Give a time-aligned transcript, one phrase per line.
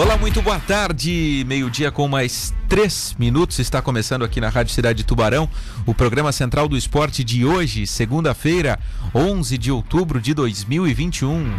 [0.00, 1.44] Olá, muito boa tarde.
[1.46, 3.58] Meio-dia com mais três minutos.
[3.58, 5.46] Está começando aqui na Rádio Cidade de Tubarão
[5.84, 8.78] o programa central do esporte de hoje, segunda-feira,
[9.14, 11.52] 11 de outubro de 2021.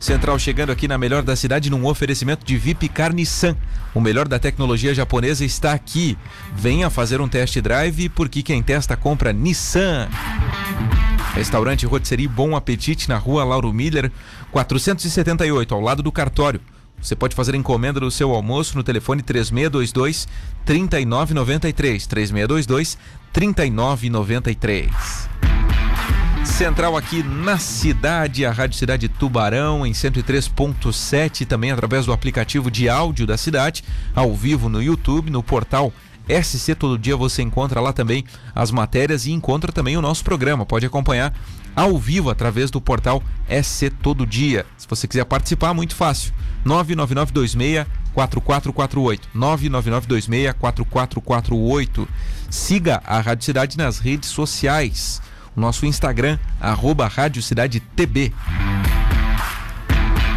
[0.00, 3.54] Central chegando aqui na melhor da cidade num oferecimento de VIP Carniçan.
[3.94, 6.16] O melhor da tecnologia japonesa está aqui.
[6.56, 10.08] Venha fazer um test drive porque quem testa compra Nissan.
[11.34, 14.10] Restaurante Rotisserie Bom Apetite na rua Lauro Miller,
[14.50, 16.62] 478, ao lado do cartório.
[17.00, 20.26] Você pode fazer encomenda do seu almoço no telefone 3622
[20.64, 22.06] 3993.
[22.06, 22.98] 3622
[23.32, 25.28] 3993.
[26.44, 32.88] Central aqui na cidade, a Rádio Cidade Tubarão em 103.7, também através do aplicativo de
[32.88, 33.84] áudio da cidade,
[34.14, 35.92] ao vivo no YouTube, no portal
[36.28, 40.66] SC Todo Dia você encontra lá também as matérias e encontra também o nosso programa.
[40.66, 41.34] Pode acompanhar
[41.78, 44.66] ao vivo através do portal SC Todo Dia.
[44.76, 46.32] Se você quiser participar, muito fácil.
[46.64, 49.28] 99926 4448.
[49.32, 52.08] 99926 4448.
[52.50, 55.22] Siga a Rádio Cidade nas redes sociais.
[55.54, 58.32] O nosso Instagram, arroba Rádio Cidade TB.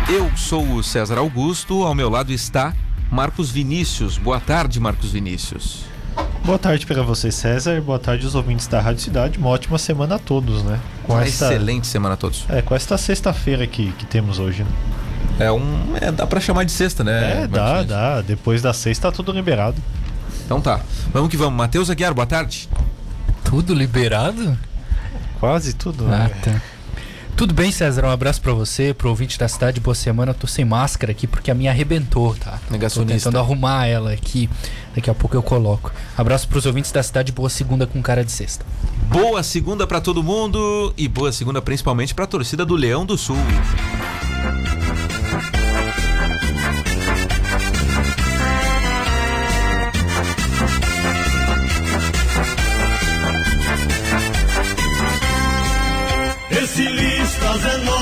[0.07, 2.75] Eu sou o César Augusto, ao meu lado está
[3.11, 4.15] Marcos Vinícius.
[4.15, 5.90] Boa tarde, Marcos Vinícius.
[6.43, 7.79] Boa tarde para você, César.
[7.81, 9.37] Boa tarde aos ouvintes da Rádio Cidade.
[9.37, 10.79] Uma ótima semana a todos, né?
[11.03, 11.45] Com Uma esta...
[11.45, 12.45] excelente semana a todos.
[12.49, 14.63] É, com esta sexta-feira que, que temos hoje.
[14.63, 14.69] Né?
[15.39, 15.95] É um.
[16.01, 17.43] É, dá para chamar de sexta, né?
[17.43, 18.21] É, dá, dá.
[18.21, 19.81] Depois da sexta tá tudo liberado.
[20.43, 20.81] Então tá.
[21.13, 21.53] Vamos que vamos.
[21.53, 22.67] Matheus Aguiar, boa tarde.
[23.43, 24.57] Tudo liberado?
[25.39, 26.05] Quase tudo.
[26.05, 26.31] Ah, né?
[26.43, 26.61] tá.
[27.35, 28.05] Tudo bem, César?
[28.05, 29.79] Um abraço para você, pro ouvinte da cidade.
[29.79, 30.31] Boa semana.
[30.31, 32.59] Eu tô sem máscara aqui porque a minha arrebentou, tá?
[32.69, 33.29] Negacionista.
[33.29, 34.49] Tô tentando arrumar ela aqui.
[34.95, 35.91] Daqui a pouco eu coloco.
[36.17, 37.31] Abraço pros ouvintes da cidade.
[37.31, 38.65] Boa segunda com cara de sexta.
[39.07, 43.17] Boa segunda para todo mundo e boa segunda principalmente para a torcida do Leão do
[43.17, 43.37] Sul.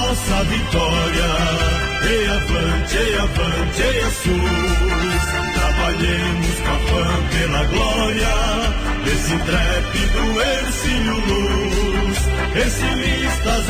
[0.10, 1.30] nossa vitória.
[2.02, 5.29] E avante, e avante, e Jesus.
[5.29, 5.29] Trabalhemos
[6.06, 8.28] a fã pela glória
[9.04, 12.18] desse intrépido Ercílio Luz.
[12.56, 12.86] Esse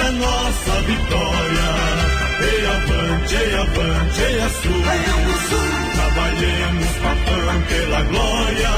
[0.01, 1.69] é nossa vitória.
[2.41, 5.49] E avante, e avante, e Jesus.
[5.95, 8.69] Trabalhemos com a fã pela glória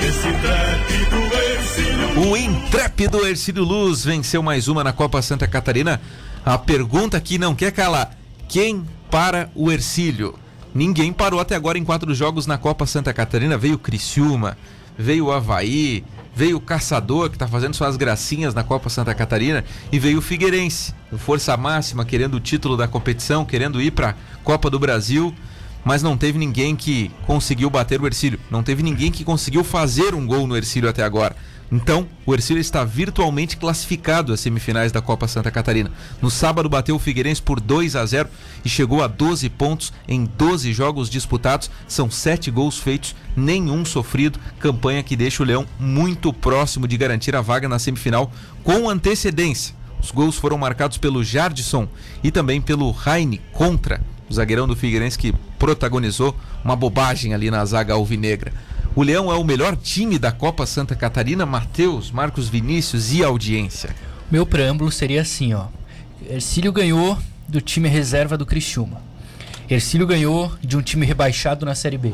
[0.00, 1.18] desse intrépido
[1.52, 2.26] Ercílio Luz.
[2.28, 6.00] O intrépido Ercílio Luz venceu mais uma na Copa Santa Catarina
[6.44, 8.14] a pergunta que não quer calar:
[8.46, 10.43] quem para o Ercílio?
[10.74, 13.56] Ninguém parou até agora em quatro jogos na Copa Santa Catarina.
[13.56, 14.58] Veio Criciúma,
[14.98, 16.02] veio o Havaí,
[16.34, 20.22] veio o Caçador, que está fazendo suas gracinhas na Copa Santa Catarina, e veio o
[20.22, 25.32] Figueirense, com força máxima, querendo o título da competição, querendo ir para Copa do Brasil,
[25.84, 28.40] mas não teve ninguém que conseguiu bater o Ercílio.
[28.50, 31.36] Não teve ninguém que conseguiu fazer um gol no Ercílio até agora.
[31.72, 35.90] Então, o Ercílio está virtualmente classificado às semifinais da Copa Santa Catarina.
[36.20, 38.28] No sábado bateu o Figueirense por 2 a 0
[38.64, 41.70] e chegou a 12 pontos em 12 jogos disputados.
[41.88, 44.38] São 7 gols feitos, nenhum sofrido.
[44.58, 48.30] Campanha que deixa o Leão muito próximo de garantir a vaga na semifinal
[48.62, 49.74] com antecedência.
[50.00, 51.88] Os gols foram marcados pelo Jardison
[52.22, 57.64] e também pelo Raine contra o zagueirão do Figueirense que protagonizou uma bobagem ali na
[57.64, 58.52] zaga alvinegra.
[58.96, 61.44] O Leão é o melhor time da Copa Santa Catarina.
[61.44, 63.92] Matheus, Marcos Vinícius e audiência.
[64.30, 65.66] Meu preâmbulo seria assim, ó.
[66.30, 67.18] Ercílio ganhou
[67.48, 69.02] do time reserva do Criciúma.
[69.68, 72.12] Ercílio ganhou de um time rebaixado na Série B.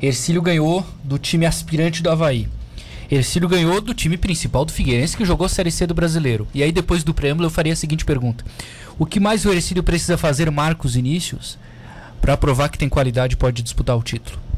[0.00, 2.48] Ercílio ganhou do time aspirante do Havaí.
[3.10, 6.46] Ercílio ganhou do time principal do Figueirense que jogou a Série C do Brasileiro.
[6.54, 8.44] E aí depois do preâmbulo eu faria a seguinte pergunta:
[8.96, 11.58] O que mais o Ercílio precisa fazer, Marcos Inícios,
[12.20, 14.53] para provar que tem qualidade e pode disputar o título?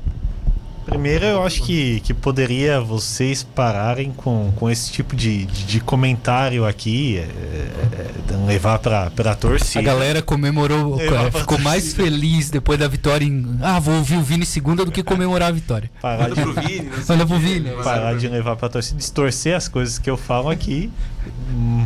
[0.86, 5.80] Primeiro, eu acho que, que poderia vocês pararem com, com esse tipo de, de, de
[5.80, 9.80] comentário aqui, é, é, levar para a torcida.
[9.80, 13.58] A galera comemorou, é, ficou mais feliz depois da vitória em.
[13.60, 15.90] Ah, vou ouvir o Vini segunda do que comemorar a vitória.
[16.00, 17.70] Parar de, Vini, Manda pro Vini.
[17.82, 20.88] Parar de levar para a torcida, distorcer as coisas que eu falo aqui,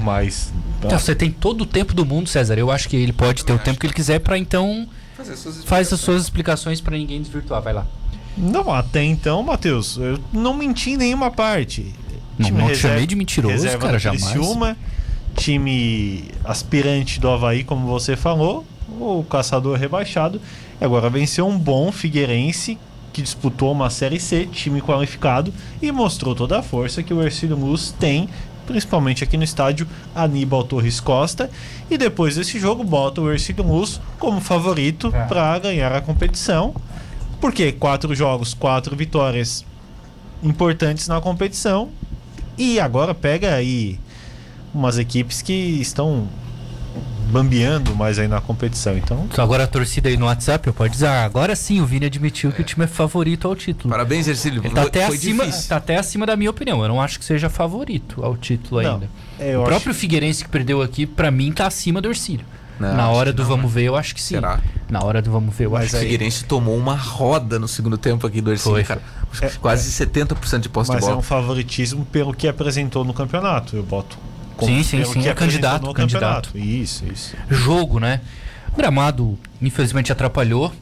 [0.05, 0.53] mas.
[0.79, 2.59] Então, você tem todo o tempo do mundo, César.
[2.59, 4.87] Eu acho que ele pode ter o tempo que ele quiser para então.
[5.65, 7.63] Faz as suas explicações para ninguém desvirtuar.
[7.63, 7.87] Vai lá.
[8.41, 11.95] Não, até então, Matheus, eu não menti em nenhuma parte.
[12.39, 14.25] Não, time não reserva, chamei de mentiroso, cara, jamais.
[14.25, 14.77] Criciúma,
[15.37, 20.41] time aspirante do Havaí, como você falou, o caçador rebaixado.
[20.81, 22.79] Agora venceu um bom Figueirense
[23.13, 25.53] que disputou uma Série C, time qualificado,
[25.83, 28.29] e mostrou toda a força que o Ercílio Luz tem
[28.67, 29.85] principalmente aqui no estádio
[30.15, 31.51] Aníbal Torres Costa.
[31.91, 35.25] E depois desse jogo, bota o Ercílio Luz como favorito É.
[35.25, 36.73] para ganhar a competição.
[37.41, 39.65] Porque quatro jogos, quatro vitórias
[40.43, 41.89] importantes na competição.
[42.59, 43.99] E agora pega aí
[44.75, 46.29] umas equipes que estão
[47.31, 48.97] bambeando mais aí na competição.
[48.99, 52.07] Então, Então agora a torcida aí no WhatsApp pode dizer, ah, agora sim o Vini
[52.07, 53.89] admitiu que o time é favorito ao título.
[53.91, 54.61] Parabéns, Ercílio.
[54.65, 55.69] Ele tá até, Foi acima, difícil.
[55.69, 56.83] tá até acima da minha opinião.
[56.83, 59.09] Eu não acho que seja favorito ao título Não, ainda.
[59.39, 62.45] é, eu o acho- próprio Figueirense que perdeu aqui, pra mim, tá acima do Ercílio.
[62.81, 64.37] Não, Na hora do não, vamos ver, eu acho que sim.
[64.37, 64.59] Será?
[64.89, 66.03] Na hora do vamos ver, eu Mas acho O que sim.
[66.13, 68.85] Figueirense tomou uma roda no segundo tempo aqui do Ercílio, Foi.
[68.85, 69.03] cara.
[69.43, 71.19] É, Quase 70% de posse de mas é bola.
[71.19, 73.77] um favoritismo pelo que apresentou no campeonato.
[73.77, 74.17] Eu boto.
[74.61, 76.57] Sim, sim, sim, é candidato, candidato.
[76.59, 77.35] Isso, isso.
[77.49, 78.21] Jogo, né?
[78.73, 80.73] O gramado, infelizmente, atrapalhou.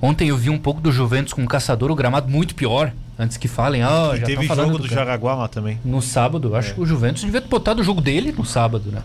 [0.00, 2.92] Ontem eu vi um pouco do Juventus com o Caçador, o gramado muito pior.
[3.18, 5.80] Antes que falem, ah, e já teve jogo do, do Jaraguá lá também.
[5.84, 6.74] No sábado, acho É.
[6.74, 9.02] que o Juventus devia ter botado o jogo dele no sábado, né?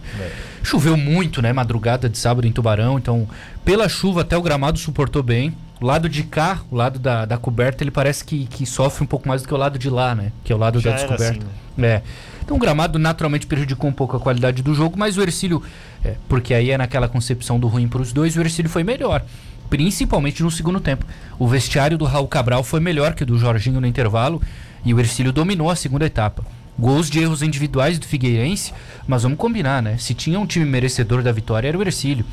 [0.62, 1.52] Choveu muito, né?
[1.52, 3.28] Madrugada de sábado em Tubarão, então
[3.66, 5.56] pela chuva até o gramado suportou bem.
[5.82, 9.08] O lado de cá, o lado da, da coberta, ele parece que, que sofre um
[9.08, 10.32] pouco mais do que o lado de lá, né?
[10.44, 11.46] Que é o lado Já da era descoberta.
[11.76, 12.02] assim, É.
[12.46, 15.64] Então o gramado naturalmente prejudicou um pouco a qualidade do jogo, mas o Ercílio,
[16.04, 19.24] é, porque aí é naquela concepção do ruim para os dois, o Ercílio foi melhor.
[19.74, 21.04] Principalmente no segundo tempo.
[21.40, 24.40] O vestiário do Raul Cabral foi melhor que o do Jorginho no intervalo
[24.86, 26.46] e o Ercílio dominou a segunda etapa.
[26.78, 28.72] Gols de erros individuais do Figueirense,
[29.08, 29.98] mas vamos combinar, né?
[29.98, 32.24] Se tinha um time merecedor da vitória era o Ercílio,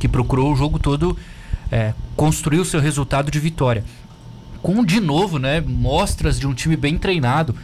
[0.00, 1.16] que procurou o jogo todo
[1.70, 3.84] é, construir o seu resultado de vitória
[4.60, 7.54] com de novo, né, mostras de um time bem treinado.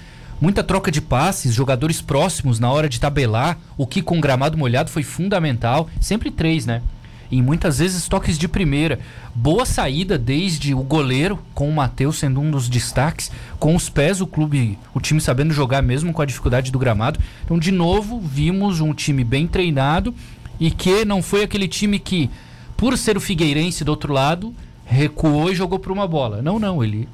[0.41, 4.91] Muita troca de passes, jogadores próximos na hora de tabelar, o que com gramado molhado
[4.91, 5.91] foi fundamental.
[6.01, 6.83] Sempre três, né?
[7.35, 9.01] E muitas vezes toques de primeira.
[9.35, 13.29] Boa saída desde o goleiro, com o Matheus sendo um dos destaques.
[13.59, 17.19] Com os pés, o clube, o time sabendo jogar mesmo com a dificuldade do gramado.
[17.45, 20.15] Então, de novo, vimos um time bem treinado
[20.61, 22.31] e que não foi aquele time que,
[22.77, 24.55] por ser o Figueirense do outro lado,
[24.85, 26.41] recuou e jogou por uma bola.
[26.41, 27.09] Não, não, ele,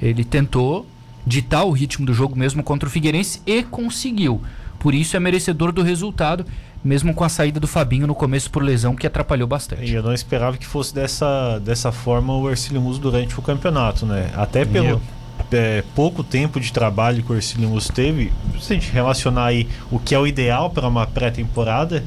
[0.00, 0.86] ele tentou
[1.26, 4.40] ditar o ritmo do jogo mesmo contra o Figueirense e conseguiu.
[4.78, 6.46] Por isso é merecedor do resultado,
[6.86, 9.92] mesmo com a saída do Fabinho no começo por lesão, que atrapalhou E bastante.
[9.92, 14.30] eu não esperava que fosse dessa, dessa forma o Ercílio Muso durante o campeonato, né?
[14.36, 15.00] Até pelo Eu.
[15.52, 19.68] é, pouco tempo de trabalho que o Ercílio Muso teve, se a gente relacionar aí
[19.90, 22.02] o que é o ideal para uma pré-temporada,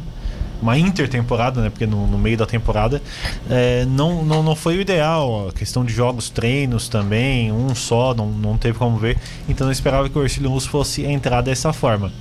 [0.61, 1.69] uma intertemporada, né?
[1.69, 3.01] Porque no, no meio da temporada
[3.49, 5.47] é, não, não, não foi o ideal.
[5.49, 9.17] A questão de jogos, treinos também, um só, não, não teve como ver.
[9.47, 12.11] Então eu esperava que o Ercílio Muso fosse entrar dessa forma.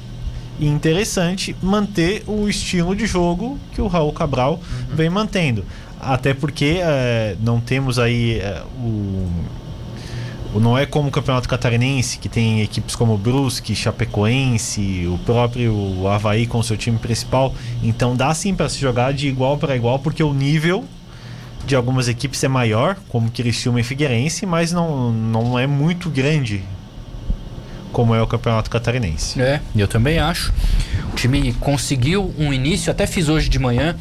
[0.59, 4.61] E interessante manter o estilo de jogo que o Raul Cabral
[4.93, 5.65] vem mantendo.
[6.01, 9.29] Até porque é, não temos aí é, o,
[10.55, 15.19] o- Não é como o Campeonato Catarinense, que tem equipes como o Brusque, Chapecoense, o
[15.19, 17.55] próprio Havaí com seu time principal.
[17.83, 20.85] Então dá sim para se jogar de igual para igual, porque o nível
[21.67, 26.63] de algumas equipes é maior, como Criciúma e Figueirense, mas não, não é muito grande
[27.93, 29.41] como é o Campeonato Catarinense.
[29.41, 30.53] É, eu também acho.
[31.13, 33.97] O time conseguiu um início, até fiz hoje de manhã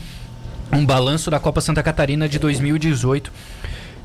[0.71, 3.31] um balanço da Copa Santa Catarina de 2018.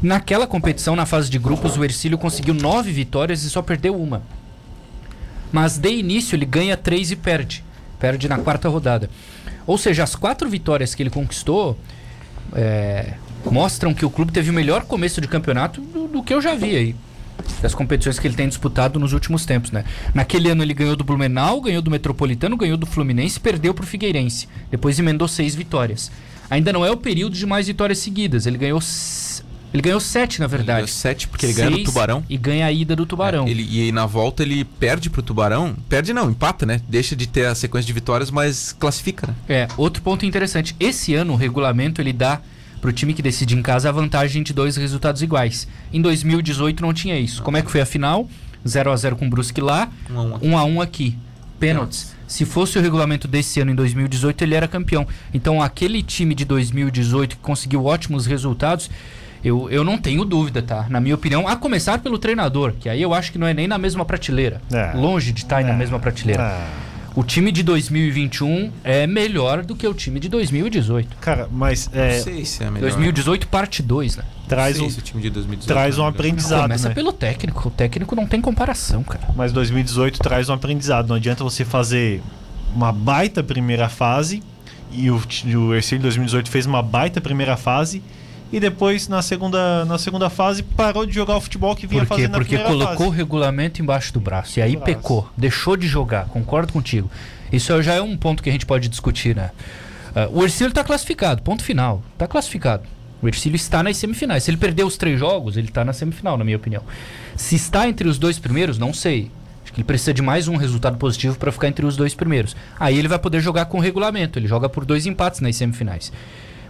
[0.00, 4.22] Naquela competição, na fase de grupos, o Ercílio conseguiu nove vitórias e só perdeu uma.
[5.52, 7.64] Mas de início ele ganha três e perde.
[7.98, 9.08] Perde na quarta rodada.
[9.66, 11.78] Ou seja, as quatro vitórias que ele conquistou
[12.54, 13.14] é,
[13.50, 16.54] mostram que o clube teve o melhor começo de campeonato do, do que eu já
[16.54, 16.96] vi aí.
[17.60, 19.84] Das competições que ele tem disputado nos últimos tempos, né?
[20.14, 24.48] Naquele ano ele ganhou do Blumenau, ganhou do Metropolitano, ganhou do Fluminense perdeu pro Figueirense.
[24.70, 26.10] Depois emendou seis vitórias.
[26.50, 28.46] Ainda não é o período de mais vitórias seguidas.
[28.46, 28.80] Ele ganhou.
[29.72, 30.76] Ele ganhou sete, na Ele verdade.
[30.76, 32.22] ganhou sete porque ele ganha do Tubarão.
[32.28, 33.46] E ganha a ida do Tubarão.
[33.46, 35.74] É, ele, e aí na volta ele perde pro Tubarão.
[35.88, 36.80] Perde não, empata, né?
[36.86, 39.34] Deixa de ter a sequência de vitórias, mas classifica, né?
[39.48, 40.76] É, outro ponto interessante.
[40.78, 42.40] Esse ano o regulamento ele dá
[42.82, 45.66] pro time que decide em casa a vantagem de dois resultados iguais.
[45.92, 47.42] Em 2018 não tinha isso.
[47.42, 48.28] Como é que foi a final?
[48.68, 50.46] 0 a 0 com o Brusque lá, Um a um aqui.
[50.48, 51.18] 1 a 1 aqui.
[51.58, 52.14] Pênaltis.
[52.26, 55.06] Se fosse o regulamento desse ano em 2018, ele era campeão.
[55.32, 58.90] Então aquele time de 2018 que conseguiu ótimos resultados,
[59.44, 60.86] eu, eu não tenho dúvida, tá?
[60.88, 63.66] Na minha opinião, a começar pelo treinador, que aí eu acho que não é nem
[63.68, 64.60] na mesma prateleira.
[64.72, 64.92] É.
[64.96, 65.76] Longe de estar aí na É.
[65.76, 66.42] mesma prateleira.
[66.42, 66.68] Ah,
[67.14, 71.16] O time de 2021 é melhor do que o time de 2018.
[71.20, 72.88] cara, mas é, Não sei se é melhor.
[72.88, 74.24] 2018 parte 2, né?
[74.48, 76.94] traz, Não um, sei se o time de 2018 traz é um aprendizado, Começa né?
[76.94, 77.68] pelo técnico.
[77.68, 79.28] O técnico não tem comparação, cara.
[79.36, 81.08] Mas 2018 traz um aprendizado.
[81.08, 82.22] Não adianta você fazer
[82.74, 84.42] uma baita primeira fase
[84.90, 85.20] e o,
[85.56, 88.02] o Ercílio 2018 fez uma baita primeira fase
[88.52, 92.08] e depois na segunda, na segunda fase parou de jogar o futebol que vinha Por
[92.08, 92.14] quê?
[92.14, 93.16] fazendo na Porque colocou o fase.
[93.16, 94.58] regulamento embaixo do braço.
[94.58, 94.84] E aí braço.
[94.84, 95.28] pecou.
[95.36, 96.26] Deixou de jogar.
[96.26, 97.10] Concordo contigo.
[97.50, 99.50] Isso já é um ponto que a gente pode discutir, né?
[100.14, 101.42] Ah, o Ercílio está classificado.
[101.42, 102.02] Ponto final.
[102.12, 102.84] Está classificado.
[103.22, 104.42] O Ercílio está nas semifinais.
[104.42, 106.82] Se ele perder os três jogos, ele está na semifinal, na minha opinião.
[107.36, 109.30] Se está entre os dois primeiros, não sei.
[109.62, 112.56] Acho que ele precisa de mais um resultado positivo para ficar entre os dois primeiros.
[112.80, 114.38] Aí ele vai poder jogar com regulamento.
[114.38, 116.12] Ele joga por dois empates nas semifinais.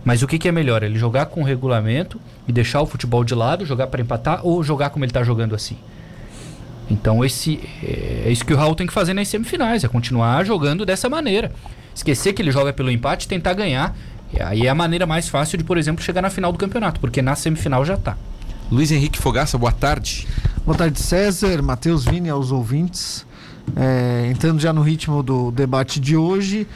[0.05, 0.83] Mas o que, que é melhor?
[0.83, 4.91] Ele jogar com regulamento e deixar o futebol de lado, jogar para empatar ou jogar
[4.91, 5.77] como ele está jogando assim?
[6.91, 10.85] Então esse é isso que o Raul tem que fazer nas semifinais, é continuar jogando
[10.85, 11.53] dessa maneira.
[11.95, 13.97] Esquecer que ele joga pelo empate e tentar ganhar.
[14.33, 17.01] E aí é a maneira mais fácil de, por exemplo, chegar na final do campeonato,
[17.01, 18.17] porque na semifinal já tá.
[18.71, 20.27] Luiz Henrique Fogaça, boa tarde.
[20.65, 23.27] Boa tarde, César, Matheus Vini, aos ouvintes.
[23.77, 26.67] É, entrando já no ritmo do debate de hoje,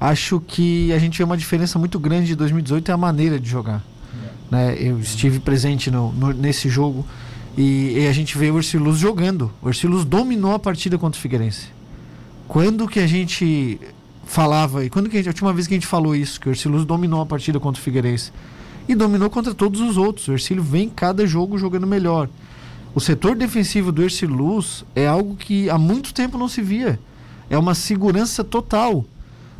[0.00, 3.48] acho que a gente vê uma diferença muito grande de 2018 é a maneira de
[3.48, 3.82] jogar.
[4.50, 4.76] Né?
[4.78, 7.04] Eu estive presente no- no- nesse jogo
[7.56, 9.50] e, e a gente vê o Ercilus jogando.
[9.62, 11.68] O Ercilus dominou a partida contra o Figueirense.
[12.46, 13.80] Quando que a gente
[14.26, 16.48] falava, e quando que a, gente, a última vez que a gente falou isso, que
[16.48, 18.30] o Ercilus dominou a partida contra o Figueirense?
[18.86, 20.28] E dominou contra todos os outros.
[20.28, 22.28] O Ercílio vem cada jogo jogando melhor.
[22.94, 26.98] O setor defensivo do Erciluz é algo que há muito tempo não se via.
[27.50, 29.04] É uma segurança total.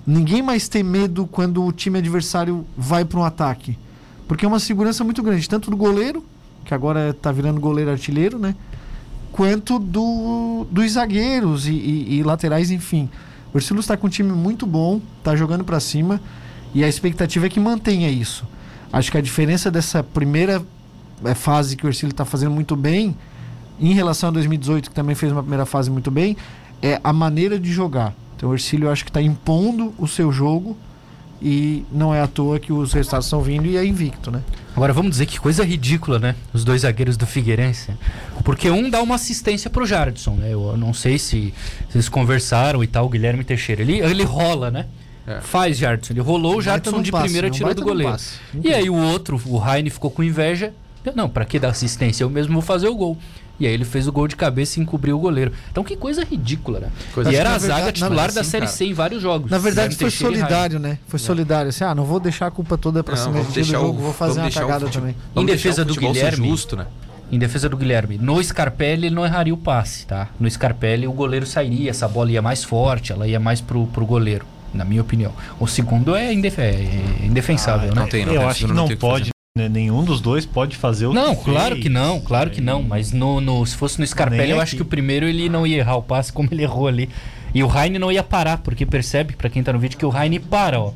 [0.07, 3.77] Ninguém mais tem medo quando o time adversário vai para um ataque.
[4.29, 6.25] Porque é uma segurança muito grande, tanto do goleiro,
[6.65, 8.55] que agora está virando goleiro artilheiro, né?
[9.33, 13.11] Quanto do, dos zagueiros e, e- e laterais, enfim.
[13.53, 16.21] O Erciluz está com um time muito bom, está jogando para cima
[16.73, 18.47] e a expectativa é que mantenha isso.
[18.93, 20.65] Acho que a diferença dessa primeira
[21.25, 23.17] é, fase que o Ercílio está fazendo muito bem,
[23.81, 26.37] em relação a 2018, que também fez uma primeira fase muito bem,
[26.83, 28.15] é a maneira de jogar.
[28.37, 30.77] Então o Ercílio eu acho que está impondo o seu jogo
[31.41, 34.41] e não é à toa que os resultados estão vindo e é invicto, né?
[34.75, 36.35] Agora vamos dizer que coisa ridícula, né?
[36.53, 37.93] Os dois zagueiros do Figueirense.
[38.43, 40.53] Porque um dá uma assistência pro Jardson, né?
[40.53, 41.53] Eu não sei se,
[41.95, 43.83] eles conversaram e tal, o Guilherme Teixeira.
[43.83, 44.87] Ele, ele rola, né?
[45.27, 45.41] É.
[45.41, 46.13] Faz Jardson.
[46.13, 48.17] Ele rolou, o Jardson de passe, primeira tirou do goleiro.
[48.63, 50.73] E aí o outro, o Raine, ficou com inveja.
[51.15, 52.25] Não, pra que dar assistência?
[52.25, 53.19] Eu mesmo vou fazer o gol.
[53.61, 55.53] E aí ele fez o gol de cabeça e encobriu o goleiro.
[55.71, 56.89] Então que coisa ridícula, né?
[57.13, 58.77] Coisa e era a zaga verdade- titular verdade, da Série cara.
[58.77, 59.51] C em vários jogos.
[59.51, 60.99] Na verdade foi solidário, né?
[61.07, 61.69] Foi solidário.
[61.69, 64.01] Assim, ah, não vou deixar a culpa toda para Não, cima do deixar o- jogo,
[64.01, 65.17] vou fazer uma cagada futebol- também.
[65.35, 66.87] vamos Em defesa o do Guilherme, justo, né?
[67.31, 70.29] Em defesa do Guilherme, no Scarpelli ele não erraria o passe, tá?
[70.39, 74.05] No Scarpelli o goleiro sairia, essa bola ia mais forte, ela ia mais pro, pro
[74.05, 74.45] goleiro,
[74.75, 75.33] na minha opinião.
[75.61, 76.75] O segundo é, indef é
[77.23, 78.09] indefensável, Ah, não né?
[78.11, 79.31] tem, não Eu tem, acho que não não pode?
[79.57, 81.85] Nenhum dos dois pode fazer o Não, que claro fez.
[81.85, 82.83] que não, claro que não.
[82.83, 85.77] Mas no, no- se fosse no Scarpelli, eu acho que o primeiro ele não ia
[85.77, 87.09] errar o passe como ele errou ali.
[87.55, 90.13] E o Heine não ia parar, porque percebe, pra quem tá no vídeo, que o
[90.13, 90.91] Heine para, ó.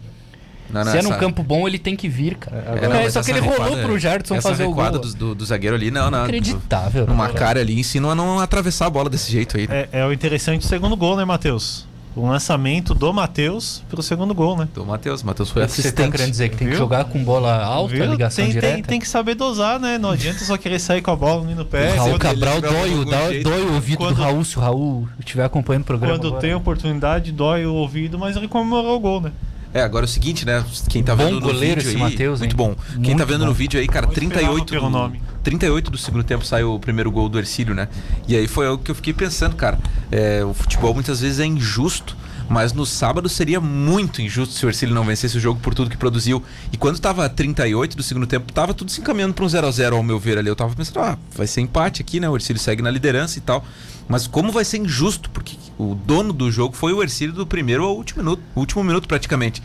[0.71, 2.57] Não, não, se é num essa- campo bom, ele tem que vir, cara.
[2.83, 4.91] É, É, não, só que ele rolou recuada- pro Jardson essa fazer o gol.
[4.91, 6.19] do, do, do zagueiro ali, não, não.
[6.25, 7.07] Inacreditável.
[7.07, 7.13] né?
[7.13, 9.69] Uma cara ali ensina a não atravessar a bola desse jeito aí.
[9.69, 9.87] né?
[9.93, 11.87] É, é o interessante o segundo gol, né, Matheus?
[12.19, 14.67] O lançamento do Matheus pro segundo gol, né?
[14.75, 15.23] Do Matheus.
[15.23, 16.11] Matheus foi que você tá assistente.
[16.11, 16.79] querendo dizer que tem que Viu?
[16.83, 18.11] jogar com bola alta, Viu?
[18.11, 18.75] ligação tem, direta?
[18.75, 19.99] tem, tem que saber dosar, né?
[19.99, 21.93] Não adianta só querer sair com a bola no pé.
[21.93, 25.09] O Raul Cabral dói, o- dói, dói o ouvido Quando- do Raul, se o Raul
[25.21, 26.15] estiver acompanhando o programa.
[26.15, 26.41] Quando agora.
[26.41, 29.33] tem oportunidade, dói o ouvido, mas ele comemorou o gol, né?
[29.73, 30.65] É, agora é o seguinte, né?
[30.89, 32.57] Quem tá Bom vendo no goleiro vídeo esse aí, Matheus, muito hein?
[32.57, 32.75] bom.
[32.95, 33.47] Quem Muito tá vendo bom.
[33.47, 35.21] no vídeo aí, cara, Não esperava 38 pelo do, nome.
[35.49, 37.89] 38 do segundo tempo sai o primeiro gol do Ercílio, né?
[38.27, 39.79] E aí foi o que eu fiquei pensando, cara.
[40.13, 42.15] É, o futebol muitas vezes é injusto,
[42.51, 45.89] mas no sábado seria muito injusto se o Ercílio não vencesse o jogo por tudo
[45.89, 46.43] que produziu.
[46.71, 49.71] E quando tava 38 do segundo tempo, tava tudo se encaminhando pra um 0 a
[49.71, 50.51] 0 ao meu ver ali.
[50.51, 52.29] Eu tava pensando, ah, vai ser empate aqui, né?
[52.29, 53.65] O Ercílio segue na liderança e tal.
[54.07, 55.31] Mas como vai ser injusto?
[55.31, 59.09] Porque o dono do jogo foi o Ercílio do primeiro ao último minuto, último minuto
[59.09, 59.63] praticamente.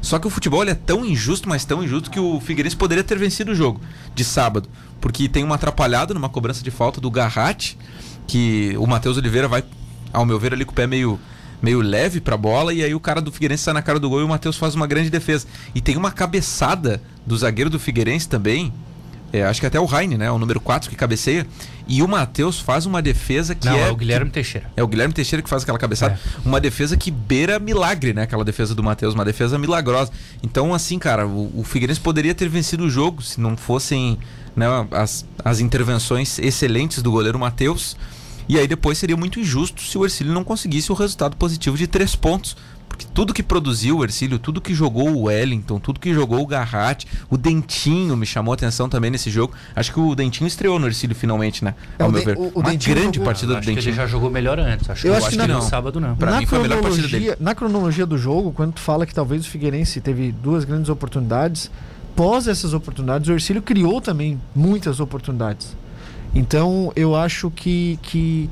[0.00, 3.18] Só que o futebol é tão injusto, mas tão injusto que o Figueirense poderia ter
[3.18, 3.80] vencido o jogo
[4.14, 4.68] de sábado.
[5.08, 7.78] Porque tem uma atrapalhada numa cobrança de falta do Garratti,
[8.26, 9.64] que o Matheus Oliveira vai,
[10.12, 11.18] ao meu ver, ali com o pé meio,
[11.62, 14.20] meio leve pra bola, e aí o cara do Figueirense sai na cara do gol
[14.20, 15.46] e o Matheus faz uma grande defesa.
[15.74, 18.70] E tem uma cabeçada do zagueiro do Figueirense também.
[19.32, 20.30] é, acho que até o Heine, né?
[20.30, 21.46] O número 4 que cabeceia.
[21.86, 23.88] E o Matheus faz uma defesa que Não, é.
[23.88, 24.70] é o Guilherme Teixeira.
[24.76, 26.20] É o Guilherme Teixeira que faz aquela cabeçada.
[26.22, 26.46] É.
[26.46, 28.24] Uma defesa que beira milagre, né?
[28.24, 30.12] Aquela defesa do Matheus, uma defesa milagrosa.
[30.42, 34.18] Então, assim, cara, o, o Figueirense poderia ter vencido o jogo se não fossem
[34.58, 37.96] né, as, as intervenções excelentes do goleiro Matheus.
[38.48, 41.86] E aí depois seria muito injusto se o Ercílio não conseguisse o resultado positivo de
[41.86, 42.56] três pontos.
[42.88, 46.46] Porque tudo que produziu o Ercílio, tudo que jogou o Wellington, tudo que jogou o
[46.46, 49.52] Garratti, o Dentinho me chamou a atenção também nesse jogo.
[49.76, 51.74] Acho que o Dentinho estreou no Ercílio finalmente, né?
[51.98, 52.36] É, Ao o meu ver.
[52.36, 53.94] o- o Uma Dentinho grande jogou- partida do acho que ele Dentinho.
[53.94, 54.88] já jogou melhor antes.
[54.90, 55.56] Acho Eu acho acho que que não.
[55.60, 56.16] no sábado não.
[56.16, 57.42] Pra na mim foi a melhor partida cronologia- dele.
[57.44, 61.70] Na cronologia do jogo, quando tu fala que talvez o Figueirense teve duas grandes oportunidades,
[62.18, 65.76] após essas oportunidades, o Ercílio criou também muitas oportunidades.
[66.34, 68.50] Então eu acho que, que,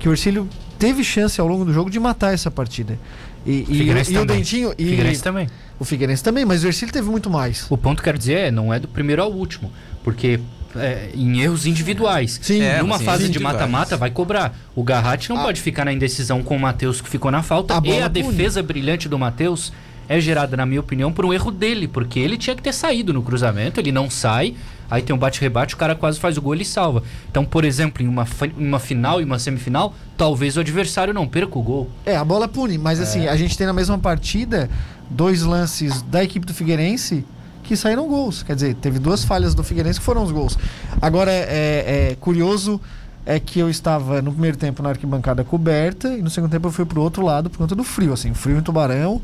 [0.00, 0.48] que o Ercílio
[0.80, 2.98] teve chance ao longo do jogo de matar essa partida.
[3.46, 4.24] E, e, e o.
[4.26, 4.74] Dentinho.
[4.76, 5.48] E, Figueirense também.
[5.78, 7.66] O Figueirense também, mas o Ercílio teve muito mais.
[7.70, 9.70] O ponto quero dizer é, não é do primeiro ao último,
[10.02, 10.40] porque
[10.74, 12.40] é, em erros individuais.
[12.42, 12.62] Sim.
[12.62, 14.58] É, Numa em fase erros de mata-mata vai cobrar.
[14.74, 17.74] O Garratti não A- pode ficar na indecisão com o Matheus que ficou na falta.
[17.74, 18.26] A e a pune.
[18.26, 19.72] defesa brilhante do Matheus
[20.08, 23.12] é gerada, na minha opinião, por um erro dele, porque ele tinha que ter saído
[23.12, 24.54] no cruzamento, ele não sai.
[24.90, 27.02] Aí tem um bate-rebate, o cara quase faz o gol e ele salva.
[27.30, 31.58] Então, por exemplo, em uma, uma final e uma semifinal, talvez o adversário não perca
[31.58, 31.90] o gol.
[32.06, 34.70] É, a bola pune, mas assim, a gente tem na mesma partida
[35.10, 37.22] dois lances da equipe do Figueirense
[37.62, 38.42] que saíram gols.
[38.42, 40.58] Quer dizer, teve duas falhas do Figueirense que foram os gols.
[41.02, 42.80] Agora, é, é curioso
[43.26, 46.72] é que eu estava no primeiro tempo na arquibancada coberta e no segundo tempo eu
[46.72, 49.20] fui pro outro lado por conta do frio, assim, frio em Tubarão.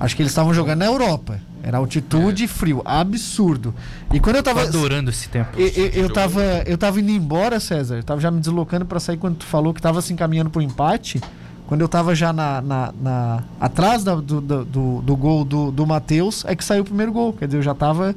[0.00, 1.38] Acho que eles estavam jogando na Europa.
[1.62, 3.74] Era altitude e frio, absurdo.
[4.12, 5.60] E quando eu Tô tava adorando esse tempo.
[5.60, 7.96] eu, eu, eu tava, eu tava indo embora, César.
[7.96, 10.62] Eu tava já me deslocando pra sair quando tu falou que tava se encaminhando pro
[10.62, 11.20] empate.
[11.66, 14.64] Quando eu tava já na, na, na- atrás da- do, do,
[15.02, 17.34] do, gol do, do Matheus, é que saiu o primeiro gol.
[17.34, 18.14] Quer dizer, eu já tava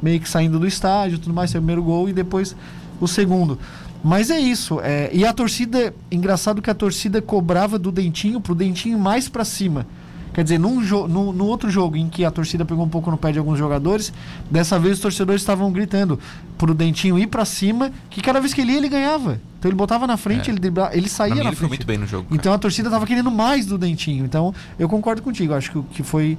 [0.00, 2.54] meio que saindo do estádio, tudo mais, saiu o primeiro gol e depois
[3.00, 3.58] o segundo.
[4.04, 4.78] Mas é isso.
[4.80, 9.44] é, e a torcida, engraçado que a torcida cobrava do Dentinho pro Dentinho mais pra
[9.44, 9.84] cima.
[10.36, 13.10] Quer dizer, num jo no, no outro jogo em que a torcida pegou um pouco
[13.10, 14.12] no pé de alguns jogadores,
[14.50, 16.20] dessa vez os torcedores estavam gritando
[16.58, 19.40] pro Dentinho ir pra cima, que cada vez que ele ia, ele ganhava.
[19.58, 20.52] Então ele botava na frente, É.
[20.52, 21.70] ele, dribla- ele saía mim, na ele foi frente.
[21.70, 22.24] muito bem no jogo.
[22.24, 22.36] cara.
[22.38, 24.26] Então a torcida tava querendo mais do Dentinho.
[24.26, 25.54] Então eu concordo contigo.
[25.54, 26.36] Acho que, que foi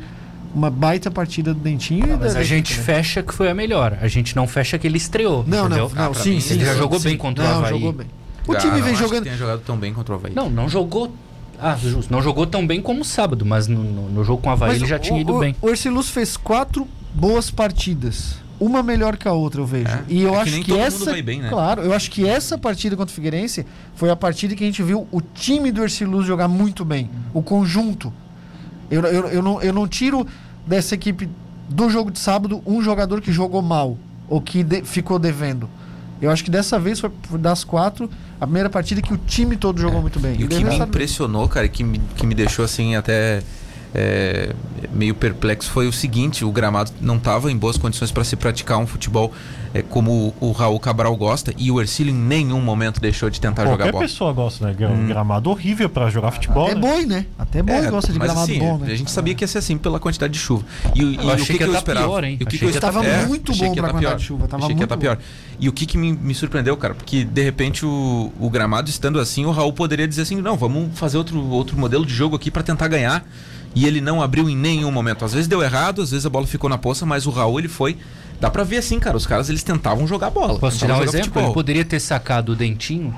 [0.53, 2.05] uma baita partida do Dentinho.
[2.05, 2.83] e Mas da- a gente né?
[2.83, 3.97] fecha que foi a melhor.
[3.99, 5.43] A gente não fecha que ele estreou.
[5.47, 5.89] Não, entendeu?
[5.95, 6.53] não, não, Ah, sim, mim, sim.
[6.53, 7.09] ele já sim, jogou sim.
[7.09, 7.69] bem contra o não, Havaí.
[7.71, 8.07] jogou bem.
[8.47, 9.23] O Ah, time não vem acho que jogando.
[9.23, 10.33] tenha jogado tão bem contra o Havaí.
[10.35, 11.11] Não, não jogou.
[11.59, 12.11] Ah, justo.
[12.11, 14.77] Não jogou tão bem como sábado, mas no, no- no jogo com o Havaí Mas
[14.81, 15.55] ele já o- tinha ido o, bem.
[15.61, 18.35] O Ercilus fez quatro boas partidas.
[18.59, 19.87] Uma melhor que a outra, eu vejo.
[19.87, 21.11] É, E eu é que acho nem que, todo mundo essa.
[21.11, 21.49] vai bem, né?
[21.49, 24.81] Claro, eu acho que essa partida contra o Figueirense foi a partida que a gente
[24.81, 27.09] viu o time do Ercilus jogar muito bem.
[27.33, 28.11] O conjunto.
[28.89, 30.25] Eu, eu, eu, não, eu não tiro
[30.65, 31.29] dessa equipe
[31.69, 33.97] do jogo de sábado um jogador que jogou mal
[34.29, 35.69] ou que de- ficou devendo.
[36.21, 39.57] Eu acho que dessa vez foi foi das quatro a primeira partida que o time
[39.57, 40.33] todo jogou muito bem.
[40.33, 40.41] É.
[40.41, 43.41] E o que me impressionou, cara, e que me, que me deixou assim até
[43.95, 44.53] é,
[44.91, 48.77] meio perplexo foi o seguinte: o gramado não estava em boas condições para se praticar
[48.77, 49.31] um futebol
[49.73, 53.63] é, como o Raul Cabral gosta e o Ercílio em nenhum momento deixou de tentar
[53.63, 54.03] jogar Qualquer bola.
[54.05, 54.75] pessoa gosta, né?
[54.77, 55.07] Gra- Hum.
[55.07, 56.69] Gramado horrível pra jogar futebol.
[56.69, 56.81] É né?
[56.81, 57.25] boi, né?
[57.39, 58.91] Até boi É, gosta de mas gramado assim, bom, né?
[58.91, 60.63] A gente sabia que ia ser assim pela quantidade de chuva.
[60.95, 62.07] E, o- e Eu o achei que, que que eu ia esperava?
[62.07, 62.37] pior, hein?
[62.39, 64.25] E o que, Achei que eu tá Tava é, muito bom pra tá quantidade de
[64.25, 65.17] chuva, tava achei que ia muito tá pior.
[65.59, 66.93] E o que, que me, me surpreendeu, cara?
[66.93, 70.97] Porque de repente o, o gramado estando assim, o Raul poderia dizer assim: não, vamos
[70.97, 73.25] fazer outro, outro modelo de jogo aqui para tentar ganhar.
[73.77, 75.23] E ele não abriu em nenhum momento.
[75.23, 77.67] Às vezes deu errado, às vezes a bola ficou na poça, mas o Raul ele
[77.67, 77.95] foi.
[78.41, 79.15] Dá pra ver assim, cara.
[79.15, 80.57] Os caras eles tentavam jogar bola.
[80.57, 81.25] Posso dar um exemplo?
[81.27, 81.43] futebol.
[81.43, 83.13] Ele poderia ter sacado o Dentinho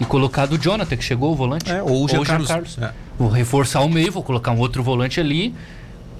[0.00, 1.70] e colocado o Jonathan, que chegou o volante.
[1.70, 2.48] É, ou o Jean Carlos.
[2.48, 2.78] Carlos.
[2.78, 2.92] É.
[3.16, 5.54] Vou reforçar o meio, vou colocar um outro volante ali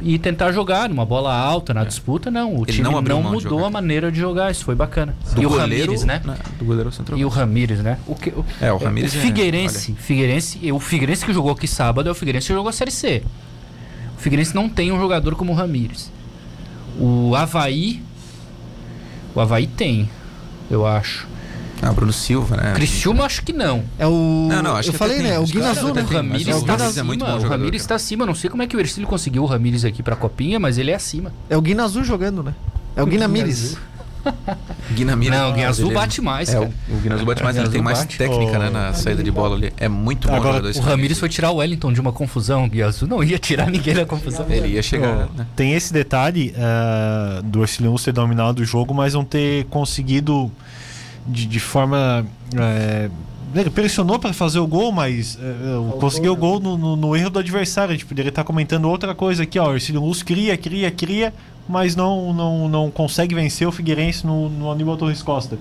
[0.00, 2.30] e tentar jogar numa bola alta, na disputa.
[2.30, 2.62] Não, o É.
[2.62, 4.52] Ele time não não, mudou a maneira de jogar.
[4.52, 5.16] Isso foi bacana.
[5.34, 6.22] Do e o goleiro, Ramires, né?
[6.58, 7.18] Do goleiro central.
[7.18, 7.98] E o Ramires, né?
[8.06, 11.66] O, que, o, É, o Ramires o é- Figueirense, Figueirense, o Figueirense que jogou aqui
[11.66, 13.24] sábado é o Figueirense que jogou a Série C.
[14.20, 16.12] O Figueirense não tem um jogador como o Ramires.
[16.98, 18.02] O Havaí.
[19.34, 20.10] O Havaí tem,
[20.70, 21.26] eu acho.
[21.80, 22.74] Ah, Bruno Silva, né?
[22.74, 23.82] Criciúma, acho que não.
[23.98, 24.46] É o.
[24.50, 25.26] Não, não, acho eu que falei, tem.
[25.26, 25.38] né?
[25.38, 26.02] O Acho que Guina até Azul, né?
[26.02, 27.04] o Ramires o está Ramires é acima.
[27.04, 28.26] muito bom o Ramires está acima.
[28.26, 30.90] Não sei como é que o Ercílio conseguiu o Ramires aqui pra Copinha, mas ele
[30.90, 31.32] é acima.
[31.48, 32.54] É o Guina Azul jogando, né?
[32.94, 33.26] É o Guina
[34.34, 34.94] Mires.
[34.94, 35.38] Guina Mira.
[35.38, 36.70] Não, o Guia Azul ele- bate mais, É, cara.
[36.88, 38.18] o, o Guina Azul bate mais, ele tem mais bate.
[38.18, 38.72] técnica, né, Oh.
[38.72, 39.72] na saída de bola ali.
[39.76, 42.64] É muito bom Agora, jogador O Ramires foi tirar o Wellington de uma confusão.
[42.64, 44.46] O Guia Azul não ia tirar ninguém da confusão.
[44.48, 45.46] Ele ia chegar, né?
[45.56, 50.50] Tem esse detalhe eh, do Ercilhão ter dominado o jogo, mas não ter conseguido
[51.26, 52.26] de, de forma.
[52.54, 53.10] ele
[53.72, 57.38] pressionou para fazer o gol, mas eh, conseguiu o gol no, no- no erro do
[57.38, 57.90] adversário.
[57.90, 59.70] A gente poderia estar comentando outra coisa aqui, ó.
[59.70, 61.34] O Ercilhão Luz cria, cria, cria,
[61.68, 65.58] mas não, não, não consegue vencer o Figueirense no, no Aníbal Torres Costa.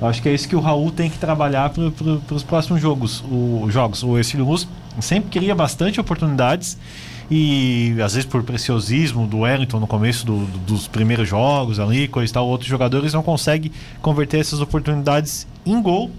[0.00, 3.22] Eu acho que é isso que o Raul tem que trabalhar para os próximos jogos.
[3.30, 4.02] O, jogos.
[4.02, 4.66] O Ercílio Luz
[5.00, 6.76] sempre cria bastante oportunidades
[7.30, 12.06] e às vezes por preciosismo do Wellington no começo do- do- dos primeiros jogos ali,
[12.08, 16.10] coisa e tal, outros jogadores não conseguem converter essas oportunidades em gol.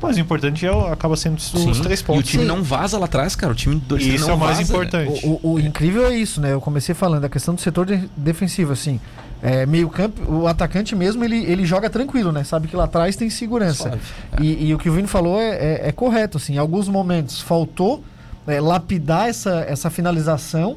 [0.00, 1.72] Mas o importante é, o- acaba sendo os, Sim.
[1.82, 2.30] três E o pontos.
[2.30, 3.52] time não vaza lá atrás, cara.
[3.52, 4.78] O time do Isso não é o mais vaza, né?
[4.78, 5.26] importante.
[5.26, 6.52] O, o- o incrível é isso, né?
[6.52, 9.00] Eu comecei falando da questão do setor de- defensivo, assim.
[9.42, 12.42] É, meio campo, o atacante mesmo, ele, ele joga tranquilo, né?
[12.44, 13.84] Sabe que lá atrás tem segurança.
[13.84, 14.00] Suave.
[14.40, 16.54] E, e o que o Vini falou é, é- é correto, assim.
[16.54, 18.02] Em alguns momentos faltou
[18.46, 20.76] é, lapidar essa, essa finalização.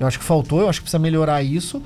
[0.00, 1.82] Eu acho que faltou, eu acho que precisa melhorar isso.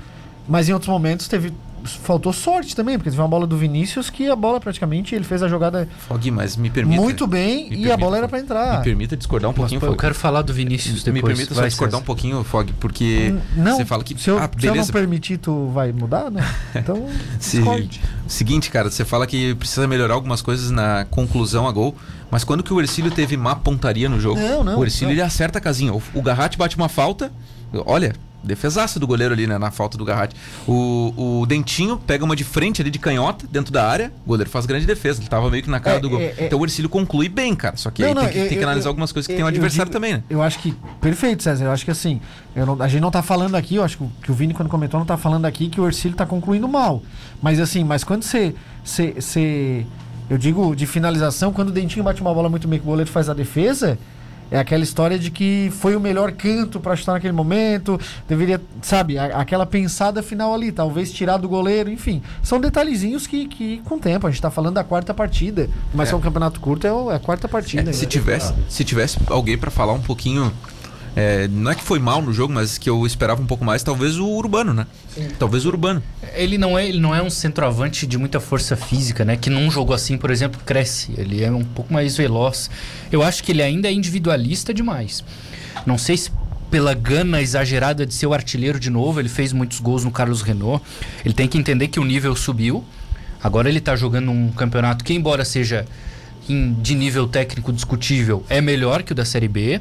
[0.48, 1.52] Mas em outros momentos teve
[1.84, 5.42] faltou sorte também, porque teve uma bola do Vinícius que a bola praticamente ele fez
[5.42, 7.00] a jogada Fog, mas me permita.
[7.00, 8.82] muito bem me e a permita- bola era pra Me entrar.
[8.82, 11.34] permita discordar um Mas, pouquinho, pô, eu quero falar do Vinícius Me depois.
[11.34, 12.06] permita só Vai, discordar um César.
[12.06, 14.20] pouquinho, Fog, porque Não, você fala que.
[14.20, 16.42] se eu, ah, se eu não permitir, tu vai mudar, né?
[16.74, 17.06] Então,
[17.40, 18.00] Se- discorde.
[18.26, 21.94] Seguinte, cara, você fala que precisa melhorar algumas coisas na conclusão a gol,
[22.30, 24.38] mas quando que o Ercílio teve má pontaria no jogo?
[24.40, 25.12] Não, não, O Ercílio não.
[25.12, 25.92] ele acerta a casinha.
[25.92, 27.32] O, o Garratti bate uma falta,
[27.86, 30.34] olha, defesaça do goleiro ali, né, na falta do Garratti.
[30.66, 34.48] O, o Dentinho pega uma de frente ali de canhota dentro da área, o goleiro
[34.50, 36.20] faz grande defesa, ele tava meio que na cara É, do gol.
[36.20, 36.46] é, é.
[36.46, 38.58] Então o Ercílio conclui bem, cara, só que Não, aí não, tem, que, eu- tem
[38.58, 40.22] que analisar eu- algumas coisas que eu- tem um eu adversário digo- também, né?
[40.30, 40.74] Eu acho que.
[41.00, 41.64] Perfeito, César.
[41.64, 42.20] Eu acho que assim.
[42.56, 44.68] eu não- a gente não tá falando aqui, eu acho que o, o Vini, quando
[44.68, 47.02] comentou, não tá falando aqui que o Ercílio tá concluindo mal.
[47.42, 48.54] Mas assim, mas quando você-
[50.30, 53.10] eu digo de finalização, quando o Dentinho bate uma bola muito bem que o goleiro
[53.10, 53.98] faz a defesa.
[54.50, 58.00] É aquela história de que foi o melhor canto pra chutar naquele momento.
[58.26, 62.22] Deveria, sabe, a- aquela pensada final ali, talvez tirar do goleiro, enfim.
[62.42, 65.68] São detalhezinhos que, que com o tempo, a gente tá falando da quarta partida.
[65.92, 66.12] Mas É.
[66.12, 67.90] é um campeonato curto, é, é a quarta partida.
[67.90, 70.52] É, se tivesse, se tivesse alguém pra falar um pouquinho,
[71.20, 73.82] é, não é que foi mal no jogo, mas que eu esperava um pouco mais,
[73.82, 74.86] talvez o Urbano, né?
[75.36, 76.00] Talvez o Urbano.
[76.34, 79.36] Ele não, é, ele não é um centroavante de muita força física, né?
[79.36, 81.12] Que num jogo assim, por exemplo, cresce.
[81.18, 82.70] Ele é um pouco mais veloz.
[83.10, 85.24] Eu acho que ele ainda é individualista demais.
[85.84, 86.30] Não sei se
[86.70, 90.42] pela gana exagerada de ser o artilheiro de novo, ele fez muitos gols no Carlos
[90.42, 90.84] Renault.
[91.24, 92.84] Ele tem que entender que o nível subiu.
[93.42, 95.84] Agora ele tá jogando um campeonato que, embora seja
[96.48, 99.80] em- de nível técnico discutível, é melhor que o da Série B.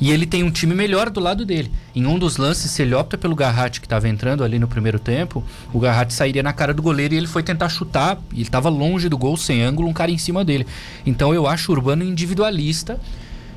[0.00, 1.70] E ele tem um time melhor do lado dele.
[1.94, 4.98] Em um dos lances, se ele opta pelo Garratti que estava entrando ali no primeiro
[4.98, 8.18] tempo, o Garratti sairia na cara do goleiro e ele foi tentar chutar.
[8.32, 10.66] Ele estava longe do gol, sem ângulo, um cara em cima dele.
[11.06, 12.98] Então eu acho o Urbano individualista.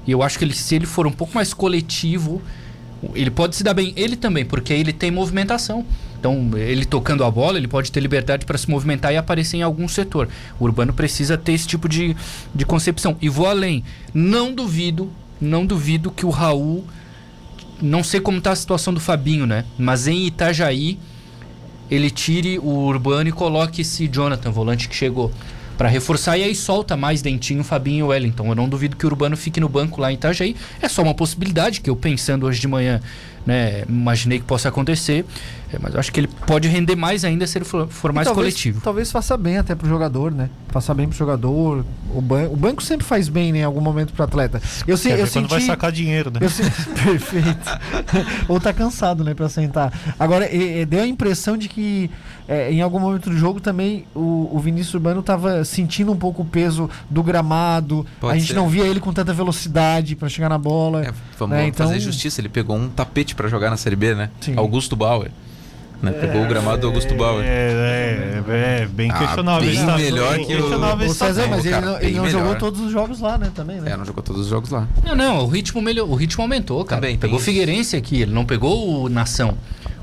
[0.05, 2.41] E eu acho que ele, se ele for um pouco mais coletivo,
[3.13, 3.93] ele pode se dar bem.
[3.95, 5.85] Ele também, porque ele tem movimentação.
[6.19, 9.61] Então, ele tocando a bola, ele pode ter liberdade para se movimentar e aparecer em
[9.61, 10.27] algum setor.
[10.59, 12.15] O Urbano precisa ter esse tipo de,
[12.55, 13.15] de concepção.
[13.21, 13.83] E vou além.
[14.13, 16.85] Não duvido, não duvido que o Raul.
[17.81, 19.63] Não sei como está a situação do Fabinho, né?
[19.77, 20.97] Mas em Itajaí,
[21.89, 25.31] ele tire o Urbano e coloque esse Jonathan, volante que chegou.
[25.77, 28.47] Pra reforçar e aí solta mais Dentinho, Fabinho e Wellington.
[28.47, 30.55] Eu não duvido que o Urbano fique no banco lá em Itajaí.
[30.81, 32.99] É só uma possibilidade que eu pensando hoje de manhã,
[33.47, 35.25] né, imaginei que possa acontecer.
[35.73, 38.25] É, mas eu acho que ele pode render mais ainda se ele for, for mais
[38.25, 38.79] talvez, coletivo.
[38.79, 40.49] Talvez faça bem até pro jogador, né?
[40.69, 41.83] Faça bem pro jogador.
[42.13, 43.59] O, ban o banco sempre faz bem, né?
[43.59, 44.61] Em algum momento pro atleta.
[44.87, 45.65] Eu, se, eu quando vai senti.
[45.71, 46.39] sacar dinheiro, né?
[46.41, 46.63] Eu se-
[47.03, 47.79] Perfeito.
[48.47, 49.91] Ou tá cansado, né, pra sentar.
[50.17, 52.09] Agora, e- e deu a impressão de que
[52.47, 56.43] é, em algum momento do jogo também o, o Vinícius Urbano tava sentindo um pouco
[56.43, 58.05] o peso do gramado.
[58.21, 58.53] Pode a gente ser.
[58.55, 61.05] não via ele com tanta velocidade pra chegar na bola.
[61.05, 64.13] É, vamos né, então- fazer justiça, ele pegou um tapete pra jogar na Série B,
[64.13, 64.29] né?
[64.41, 64.55] Sim.
[64.57, 65.31] Augusto Bauer.
[66.01, 66.11] Né?
[66.11, 67.43] Pegou o gramado do Augusto Bauer.
[67.43, 69.61] É, é, é bem Ah, questionável.
[69.67, 71.95] bem esse tá- melhor bem que o- questionável esse tá- César, mas ele cara, não,
[71.95, 72.39] ele bem não melhor.
[72.41, 73.51] jogou todos os jogos lá, né?
[73.55, 73.91] Também, né?
[73.93, 74.87] É, não jogou todos os jogos lá.
[75.03, 77.01] Não, não, o ritmo melhor, o ritmo aumentou, cara.
[77.01, 77.41] Também, pegou o.
[77.41, 79.57] Figueirense aqui, ele não pegou o Nação,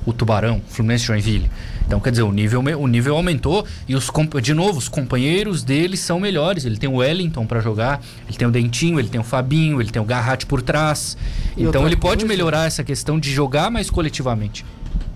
[0.05, 1.49] o Tubarão, Fluminense Joinville.
[1.87, 4.11] Então, quer dizer, o nível, o nível aumentou e os
[4.42, 6.64] de novo, os companheiros dele são melhores.
[6.64, 9.90] Ele tem o Wellington pra jogar, ele tem o Dentinho, ele tem o Fabinho, ele
[9.90, 11.16] tem o Garratti por trás.
[11.57, 14.64] E então ele pode coisa- melhorar essa questão de jogar mais coletivamente.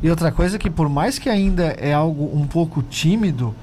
[0.02, 3.54] E outra coisa que por mais que ainda é algo um pouco tímido,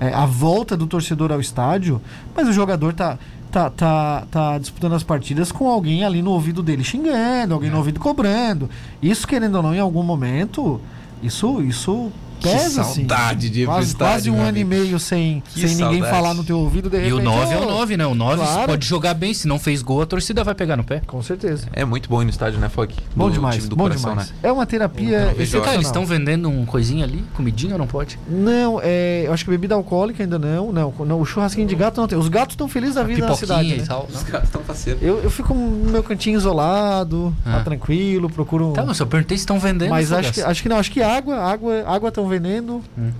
[0.00, 2.00] é, a volta do torcedor ao estádio,
[2.34, 3.18] mas o jogador tá,
[3.50, 7.78] tá, tá, tá disputando as partidas com alguém ali no ouvido dele xingando, alguém no
[7.78, 8.68] ouvido cobrando.
[9.02, 10.80] Isso, querendo ou não, em algum momento,
[11.22, 13.06] isso, isso Que pesa, assim.
[13.06, 16.02] saudade de ir pro quase, estádio, quase um ano e meio sem, Que sem ninguém
[16.02, 18.06] falar no teu ouvido, de E o repente, 9 é o ô, 9, né?
[18.06, 18.66] O 9 claro.
[18.68, 21.02] pode jogar bem, se não fez gol, a torcida vai pegar no pé.
[21.06, 21.66] Com certeza.
[21.72, 22.92] É muito bom ir no estádio, né, Fog?
[23.14, 24.30] Bom demais, time do bom coração, demais.
[24.30, 24.36] né?
[24.42, 25.66] É uma terapia vejo excepcional.
[25.68, 28.18] Tá, eles estão vendendo um coisinha ali, comidinha ou não pode?
[28.28, 31.20] Não, é, eu acho que bebida alcoólica ainda não, não, não.
[31.20, 32.18] O churrasquinho de gato não tem.
[32.18, 33.84] Os gatos estão felizes da vida na cidade, e né?
[33.86, 34.08] tal.
[34.12, 35.02] Os caras estão parceiros.
[35.02, 37.58] Eu, eu fico no meu cantinho isolado, Ah.
[37.58, 38.72] tá tranquilo, procuro.
[38.72, 39.90] Tá, mas eu perguntei se estão vendendo.
[39.90, 42.82] mas acho que, acho que não, acho que água, água, água estão vendendo.
[42.96, 43.10] Hum.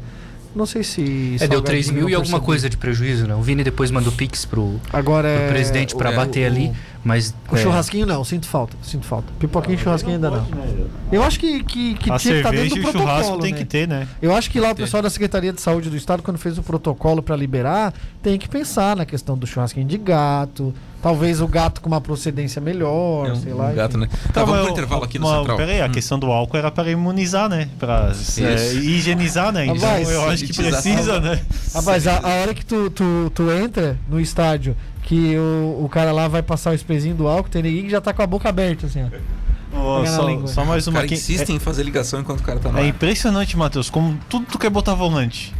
[0.54, 1.02] Não sei se.
[1.02, 3.34] É, deu salgadinho 3 mil e alguma coisa de prejuízo, né?
[3.34, 6.72] O Vini depois mandou pix pro, Agora pro é, presidente pra o- bater o- ali,
[7.04, 7.34] mas.
[7.50, 9.32] O é, churrasquinho não, sinto falta, sinto falta.
[9.38, 10.46] Pipoquinho e churrasquinho ainda não.
[11.10, 13.42] Eu acho que, que, que A tinha que estar cerveja dentro do o churrasco protocolo.
[13.42, 13.58] tem né?
[13.58, 14.08] que ter, né?
[14.20, 14.82] Eu acho que lá o ter.
[14.82, 18.48] pessoal da Secretaria de Saúde do Estado, quando fez o protocolo para liberar, tem que
[18.48, 20.74] pensar na questão do churrasquinho de gato.
[21.00, 23.70] Talvez o gato com uma procedência melhor, É um, sei um lá.
[23.72, 24.10] gato, enfim.
[24.12, 24.18] né?
[24.32, 25.56] Tá, vamos pro intervalo aqui no mas, Central.
[25.56, 25.92] Peraí, a Hum.
[25.92, 27.68] questão do álcool era para imunizar, né?
[27.78, 29.66] Para é, higienizar, né?
[29.66, 31.40] Então, eu acho que precisa, né?
[31.72, 34.76] Rapaz, a, a hora que tu, tu, tu entra no estádio,
[35.08, 37.98] que o, o cara lá vai passar o sprayzinho do álcool, tem ninguém que já
[37.98, 39.08] tá com a boca aberta, assim, ó.
[40.02, 41.14] Na só, só mais O uma cara aqui.
[41.14, 44.44] insiste em fazer ligação enquanto o cara tá É, no é impressionante, Matheus, como tudo
[44.44, 45.54] tu quer botar volante.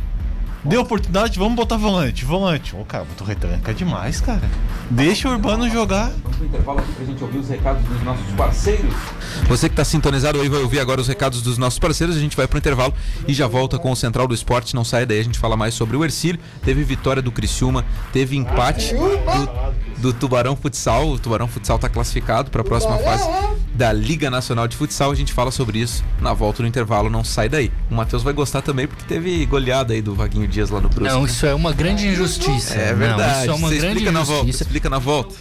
[0.64, 2.74] Deu oportunidade, vamos botar volante, volante.
[2.74, 4.42] Ô, cara, tu retranca demais, cara.
[4.90, 6.10] Deixa o Urbano jogar.
[6.22, 8.94] Vamos pro intervalo aqui pra gente ouvir os recados dos nossos parceiros.
[9.48, 12.16] Você que está sintonizado aí vai ouvir agora os recados dos nossos parceiros.
[12.16, 12.92] A gente vai pro intervalo
[13.26, 14.74] e já volta com o Central do Esporte.
[14.74, 16.40] Não sai daí, a gente fala mais sobre o Ercílio.
[16.64, 21.08] Teve vitória do Criciúma, teve empate do, do Tubarão Futsal.
[21.08, 23.28] O Tubarão Futsal tá classificado para a próxima fase
[23.78, 25.12] da Liga Nacional de Futsal.
[25.12, 27.08] A gente fala sobre isso na volta do intervalo.
[27.08, 27.70] Não sai daí.
[27.88, 31.14] O Matheus vai gostar também porque teve goleada aí do Vaguinho Dias lá no Brusque.
[31.14, 31.28] Não, né?
[31.28, 32.74] isso é uma grande injustiça.
[32.74, 33.40] É Não, verdade.
[33.42, 34.42] isso é uma Você grande explica na volta.
[34.42, 34.64] injustiça.
[34.64, 35.36] Explica na volta.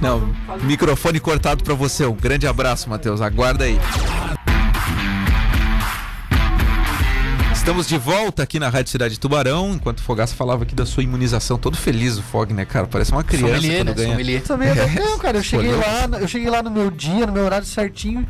[0.00, 2.06] Não, microfone cortado pra você.
[2.06, 3.20] Um grande abraço, Matheus.
[3.20, 3.80] Aguarda aí.
[7.64, 10.84] Estamos de volta aqui na Rádio Cidade de Tubarão, enquanto o Fogaça falava aqui da
[10.84, 11.56] sua imunização.
[11.56, 12.86] Todo feliz o Fog, né, cara?
[12.86, 13.94] Parece uma criança Sommelier, quando né?
[13.94, 14.10] ganha.
[14.10, 14.42] Sommelier.
[14.42, 17.42] Também é não, cara, eu cheguei lá, eu cheguei lá no meu dia, no meu
[17.42, 18.28] horário certinho.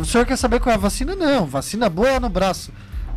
[0.00, 1.14] O senhor quer saber qual é a vacina?
[1.14, 2.72] Não, vacina boa é no braço.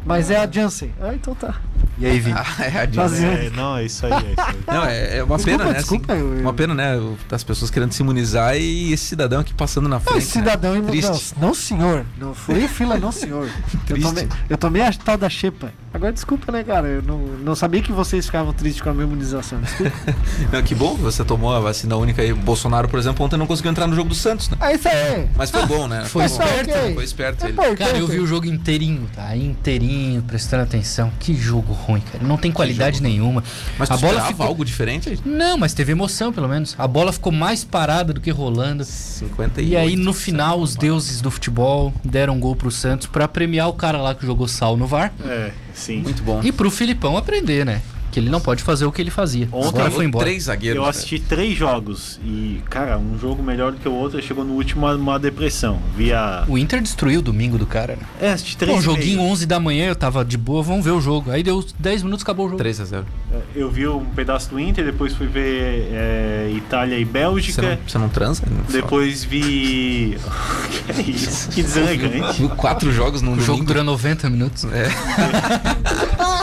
[0.06, 0.94] Mas é a Janssen.
[1.02, 1.56] Ah, então tá.
[1.98, 2.36] E aí, Vini?
[2.38, 2.92] Ah, é a.
[2.94, 4.56] Fazia- É, não, é isso aí, é isso aí.
[4.68, 5.80] Não, é, é uma Desculpa, pena, né?
[5.80, 7.16] desculpa, assim, eu- Uma pena, né?
[7.30, 10.18] Das pessoas querendo se imunizar e esse cidadão aqui passando na frente.
[10.20, 10.78] esse cidadão né?
[10.80, 11.34] imu- Triste.
[11.40, 12.06] não, não, senhor.
[12.18, 13.50] Não fui fila, não, senhor.
[13.90, 15.72] eu, tomei, eu tomei a tal da xepa.
[15.96, 16.90] Agora desculpa, né, cara?
[16.90, 19.62] Eu não, não sabia que vocês ficavam tristes com a minha imunização.
[19.62, 19.96] Desculpa.
[20.52, 22.34] Não, que bom que você tomou a vacina única aí.
[22.34, 24.58] O Bolsonaro, por exemplo, ontem não conseguiu entrar no jogo do Santos, né?
[24.60, 25.30] Ah, isso aí.
[25.38, 26.04] Mas foi bom, né?
[26.12, 26.94] Foi tá esperto, ok.
[26.96, 27.76] Foi esperto É ele.
[27.78, 29.36] Cara, eu vi o jogo inteirinho, tá?
[29.38, 31.12] Inteirinho, prestando atenção.
[31.18, 32.24] Que jogo ruim, cara.
[32.24, 33.42] Não tem qualidade nenhuma.
[33.78, 34.46] Mas a bola ficou...
[34.46, 35.18] algo diferente?
[35.26, 36.76] Não, mas teve emoção, pelo menos.
[36.78, 38.84] A bola ficou mais parada do que rolando.
[38.84, 43.28] 50 E aí, no final, os deuses do futebol deram um gol pro Santos pra
[43.28, 45.14] premiar o cara lá que jogou sal no VAR.
[45.26, 46.02] É, sim.
[46.02, 46.42] Muito bom.
[46.44, 47.82] E pro Filipão aprender, né?
[48.16, 49.50] Que ele não pode fazer o que ele fazia.
[49.52, 50.24] Ontem Agora foi embora.
[50.26, 50.82] Três zagueiros.
[50.82, 54.22] Eu assisti três jogos e, cara, um jogo melhor do que o outro.
[54.22, 55.82] Chegou no último uma, uma depressão.
[55.98, 56.46] Via.
[56.48, 58.04] O Inter destruiu o domingo do cara, né?
[58.22, 58.80] É, assisti três.
[58.80, 59.32] E joguinho meio.
[59.32, 61.30] 11 da manhã, eu tava de boa, vamos ver o jogo.
[61.30, 62.58] Aí deu 10 minutos, acabou o jogo.
[62.58, 66.98] 3 a 0 É, Eu vi um pedaço do Inter, depois fui ver é, Itália
[66.98, 67.62] e Você Bélgica.
[67.64, 68.44] não, você não transa?
[68.50, 68.82] Não fala.
[68.82, 70.18] Depois vi.
[70.86, 71.50] que é isso?
[71.50, 72.38] Que deselegante.
[72.38, 74.64] Viu quatro jogos num O jogo dura 90 minutos.
[74.72, 74.88] É.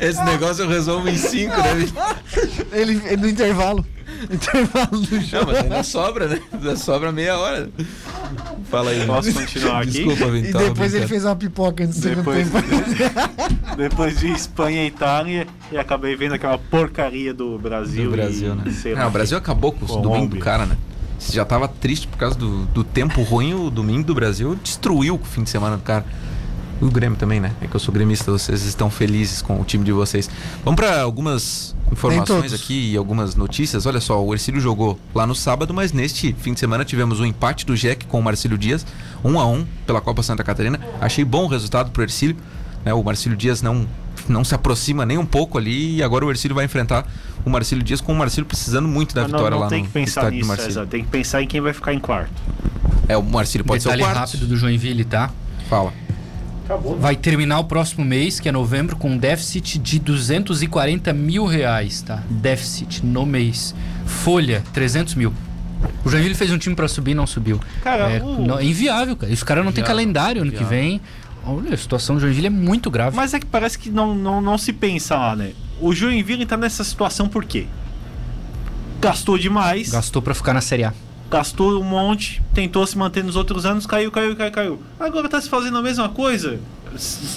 [0.00, 1.88] Esse negócio eu resolvo em 5, né?
[2.72, 3.84] Ele, ele no intervalo.
[4.30, 5.46] Intervalo do Não, jogo.
[5.46, 6.40] mas ainda sobra, né?
[6.52, 7.70] Ainda sobra meia hora.
[8.70, 9.06] Fala aí.
[9.06, 9.90] Posso continuar aqui?
[10.04, 10.60] Desculpa, E Vintão.
[10.60, 12.66] depois ele fez uma pipoca segundo Depois, tempo.
[13.76, 18.04] depois vi Espanha e Itália e acabei vendo aquela porcaria do Brasil.
[18.04, 18.72] do Brasil, e, né?
[18.72, 19.06] sei lá.
[19.06, 20.76] o Brasil acabou com o domingo do cara, né?
[21.18, 25.16] Você já tava triste por causa do, do tempo ruim, o domingo do Brasil destruiu
[25.16, 26.04] o fim de semana do cara.
[26.80, 27.52] E o Grêmio também, né?
[27.60, 30.30] É que eu sou gremista, vocês estão felizes com o time de vocês.
[30.64, 33.84] Vamos para algumas informações aqui e algumas notícias.
[33.84, 37.26] Olha só, o Ercílio jogou lá no sábado, mas neste fim de semana tivemos o
[37.26, 38.86] empate do Jack com o Marcílio Dias,
[39.24, 40.78] 1 a 1 pela Copa Santa Catarina.
[41.00, 42.36] Achei bom o resultado pro Ercílio.
[42.84, 42.94] Né?
[42.94, 43.86] O Marcílio Dias não,
[44.28, 47.04] não se aproxima nem um pouco ali e agora o Ercílio vai enfrentar
[47.44, 49.80] o Marcílio Dias com o Marcílio precisando muito da Mas não, vitória não lá tem
[49.80, 50.86] no que pensar estádio do nisso, Marcílio.
[50.86, 52.40] Tem que pensar em quem vai ficar em quarto.
[53.08, 54.30] É, o Marcílio pode Detalhe ser o quarto.
[54.30, 55.30] rápido do Joinville, tá?
[55.68, 55.92] Fala.
[56.98, 62.02] Vai terminar o próximo mês, que é novembro, com um déficit de 240 mil reais,
[62.02, 62.22] tá?
[62.28, 63.74] Déficit no mês.
[64.06, 65.32] Folha, 300 mil.
[66.04, 67.60] O Joinville fez um time pra subir e não subiu.
[67.82, 69.32] Cara, é, o- não- é inviável, cara.
[69.32, 70.78] Os caras não têm Inviável, calendário ano que inviável.
[70.78, 71.00] vem.
[71.46, 73.16] Olha, a situação do Joinville é muito grave.
[73.16, 75.52] Mas é que parece que não, não, não se pensa lá, né?
[75.80, 77.66] O Joinville tá nessa situação por quê?
[79.00, 80.92] Gastou demais, Gastou pra ficar na Série A.
[81.30, 84.82] gastou um monte, tentou se manter nos outros anos, caiu, caiu, caiu, caiu.
[84.98, 86.58] Agora tá se fazendo a mesma coisa.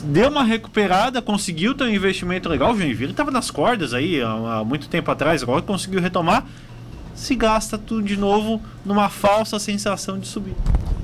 [0.05, 2.71] Deu uma recuperada, conseguiu ter um investimento legal.
[2.73, 6.45] O Joinville tava nas cordas aí há, há muito tempo atrás, agora conseguiu retomar.
[7.13, 10.55] Se gasta tudo de novo numa falsa sensação de subir.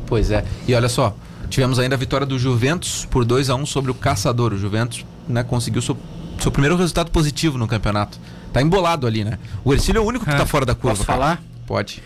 [0.05, 0.45] Pois é.
[0.65, 1.13] E olha só,
[1.49, 4.53] tivemos ainda a vitória do Juventus por 2 a 1 sobre o Caçador.
[4.53, 5.97] O Juventus né, conseguiu seu,
[6.39, 8.17] seu primeiro resultado positivo no campeonato.
[8.53, 9.37] Tá embolado ali, né?
[9.65, 10.95] O Ercílio é o único que Ah, tá fora da curva.
[10.95, 11.19] posso cara.
[11.19, 11.43] falar?
[11.67, 12.01] Pode.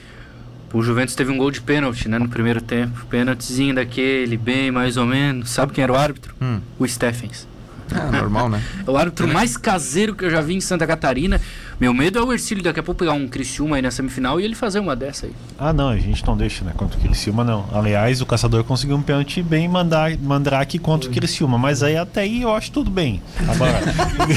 [0.73, 3.05] O Juventus teve um gol de pênalti, né, no primeiro tempo.
[3.07, 5.49] Pênaltizinho daquele, bem mais ou menos.
[5.49, 6.34] Sabe quem era o árbitro?
[6.41, 6.60] Hum.
[6.79, 7.47] O Stephens.
[7.93, 8.63] Ah, normal, né?
[8.88, 11.41] É o árbitro mais caseiro que eu já vi em Santa Catarina.
[11.77, 14.45] Meu medo é o Ercílio daqui a pouco pegar um Criciúma aí na semifinal e
[14.45, 15.34] ele fazer uma dessa aí.
[15.60, 16.71] Ah, não, a gente não deixa, né?
[16.77, 17.67] Contra o Criciúma, não.
[17.73, 22.21] Aliás, o caçador conseguiu um pênalti bem mandar, mandrake contra o Criciúma, mas aí até
[22.21, 23.21] aí eu acho tudo bem.
[23.47, 23.81] Agora,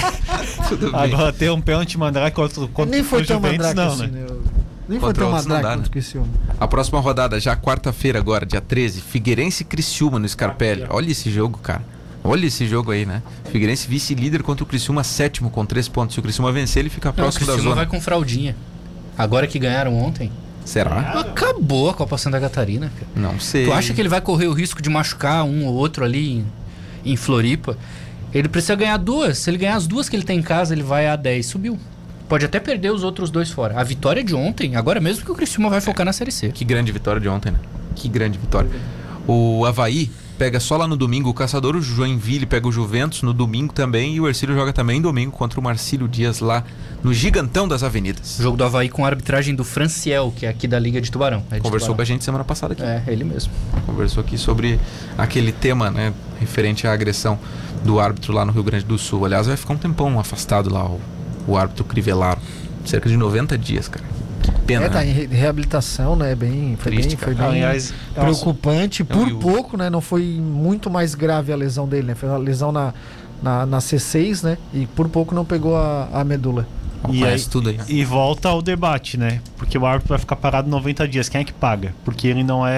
[0.69, 1.01] Tudo bem.
[1.01, 4.13] agora ter um pênalti mandrake contra, contra Nem foi o tão Juventus, mandrake não, assim,
[4.13, 4.21] né?
[4.21, 4.54] né?
[4.89, 5.87] Nem foi Contra tão não dá, quanto né?
[5.87, 6.29] o Criciúma.
[6.61, 10.85] A próxima rodada, já quarta-feira agora, dia 13, Figueirense e Criciúma no Scarpelli.
[10.91, 11.83] Olha esse jogo, cara.
[12.23, 13.23] Olha esse jogo aí, né?
[13.51, 16.15] Figueirense vice-líder contra o Criciúma, sétimo com três pontos.
[16.15, 17.85] Se o Criciúma vencer, ele fica Não, o próximo da Criciúma zona.
[17.85, 18.57] vai com fraldinha.
[19.17, 20.31] Agora que ganharam ontem,
[20.65, 21.21] Será?
[21.21, 23.07] Acabou a Copa Santa Catarina, cara.
[23.15, 23.67] Não sei.
[23.67, 26.47] Tu acha que ele vai correr o risco de machucar um ou outro ali em,
[27.13, 27.77] em Floripa?
[28.33, 29.39] Ele precisa ganhar duas.
[29.39, 31.45] Se ele ganhar as duas que ele tem em casa, ele vai a 10.
[31.47, 31.79] Subiu.
[32.29, 33.79] Pode até perder os outros dois fora.
[33.79, 36.49] A vitória de ontem, agora mesmo que o Criciúma vai focar na Série C.
[36.49, 37.59] Que grande vitória de ontem, né?
[37.95, 38.71] Que grande vitória.
[39.27, 43.33] O Havaí pega só lá no domingo o Caçador, o Joinville pega o Juventus no
[43.33, 46.65] domingo também e o Ercílio joga também domingo contra o Marcílio Dias lá
[47.03, 48.39] no Gigantão das Avenidas.
[48.41, 51.43] Jogo do Havaí com a arbitragem do Franciel, que é aqui da Liga de Tubarão.
[51.51, 51.97] É de Conversou Tubarão.
[51.97, 52.83] com a gente semana passada aqui.
[52.83, 53.53] É, ele mesmo.
[53.87, 54.81] Conversou aqui sobre
[55.17, 57.39] aquele tema, né, referente à agressão
[57.85, 59.25] do árbitro lá no Rio Grande do Sul.
[59.25, 61.01] Aliás, vai ficar um tempão afastado lá o,
[61.47, 62.41] o árbitro Crivellaro.
[62.85, 64.05] Cerca de 90 dias, cara.
[64.43, 64.85] Que pena.
[64.85, 65.07] É, tá né?
[65.09, 66.35] em re- reabilitação, né?
[66.35, 69.07] Bem, foi Triste, bem, foi bem Aliás, preocupante.
[69.09, 69.89] Não, Por pouco, né?
[69.89, 72.15] Não foi muito mais grave a lesão dele, né?
[72.15, 72.93] Foi uma lesão na,
[73.43, 74.59] na, na C6, né?
[74.73, 76.67] E por pouco não pegou a, a medula.
[77.11, 77.79] E aí- tudo aí.
[77.89, 79.41] E volta ao debate, né?
[79.57, 81.29] Porque o árbitro vai ficar parado 90 dias.
[81.29, 81.95] Quem é que paga?
[82.05, 82.73] Porque ele não é,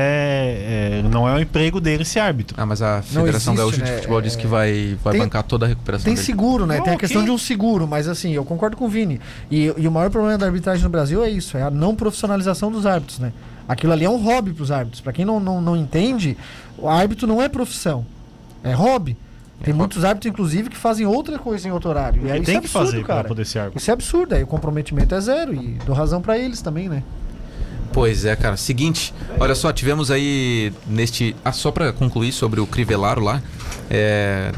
[0.99, 2.57] é- não é o emprego dele ser árbitro.
[2.59, 3.85] Ah, mas a Federação existe, Gaúcha né?
[3.85, 6.27] de Futebol disse que vai, vai Tem- bancar toda a recuperação Tem dele.
[6.27, 6.79] seguro, né?
[6.79, 9.21] Não, Tem a questão de um seguro, mas assim, eu concordo com o Vini.
[9.51, 12.71] E, e o maior problema da arbitragem no Brasil é isso, é a não profissionalização
[12.71, 13.33] dos árbitros, né?
[13.69, 15.01] Aquilo ali é um hobby pros árbitros.
[15.01, 16.37] Pra quem não, não, não entende,
[16.79, 18.05] o árbitro não é profissão.
[18.63, 19.17] É hobby.
[19.63, 19.79] Tem hobby.
[19.79, 22.27] muitos árbitros, inclusive, que fazem outra coisa em outro horário.
[22.27, 23.29] E aí tem é que absurdo, fazer para cara.
[23.29, 23.79] poder ser árbitro.
[23.79, 27.03] Isso é absurdo, aí o comprometimento é zero e dou razão pra eles também, né?
[27.93, 28.57] Pois é, cara.
[28.57, 31.35] Seguinte, olha só, tivemos aí neste.
[31.45, 33.43] Ah, só pra concluir sobre o Crivellaro lá,
[33.89, 34.53] é,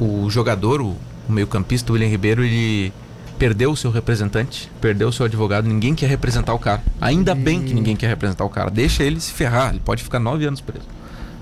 [0.00, 0.96] o jogador, o,
[1.28, 2.92] o meio-campista, o William Ribeiro, ele
[3.38, 6.82] perdeu o seu representante, perdeu o seu advogado, ninguém quer representar o cara.
[7.00, 8.70] Ainda bem que ninguém quer representar o cara.
[8.70, 10.86] Deixa ele se ferrar, ele pode ficar nove anos preso.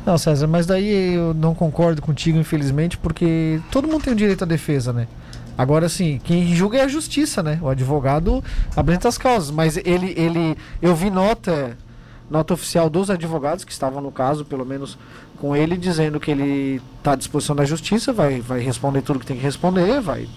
[0.07, 4.45] Não, César, mas daí eu não concordo contigo, infelizmente, porque todo mundo tem o direito
[4.45, 5.09] à defesa, né?
[5.59, 7.59] Agora, assim, quem julga é a justiça, né?
[7.61, 8.45] O advogado
[8.77, 11.77] apresenta as causas, mas ele, ele, eu vi nota,
[12.31, 14.97] nota oficial dos advogados que estavam no caso, pelo menos
[15.41, 19.27] com ele, dizendo que ele está à disposição da justiça, vai, vai responder tudo que
[19.27, 20.29] tem que responder, vai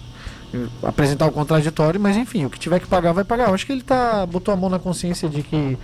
[0.82, 3.48] apresentar o contraditório, mas enfim, o que tiver que pagar, vai pagar.
[3.48, 5.78] Eu acho que ele tá, botou a mão na consciência de que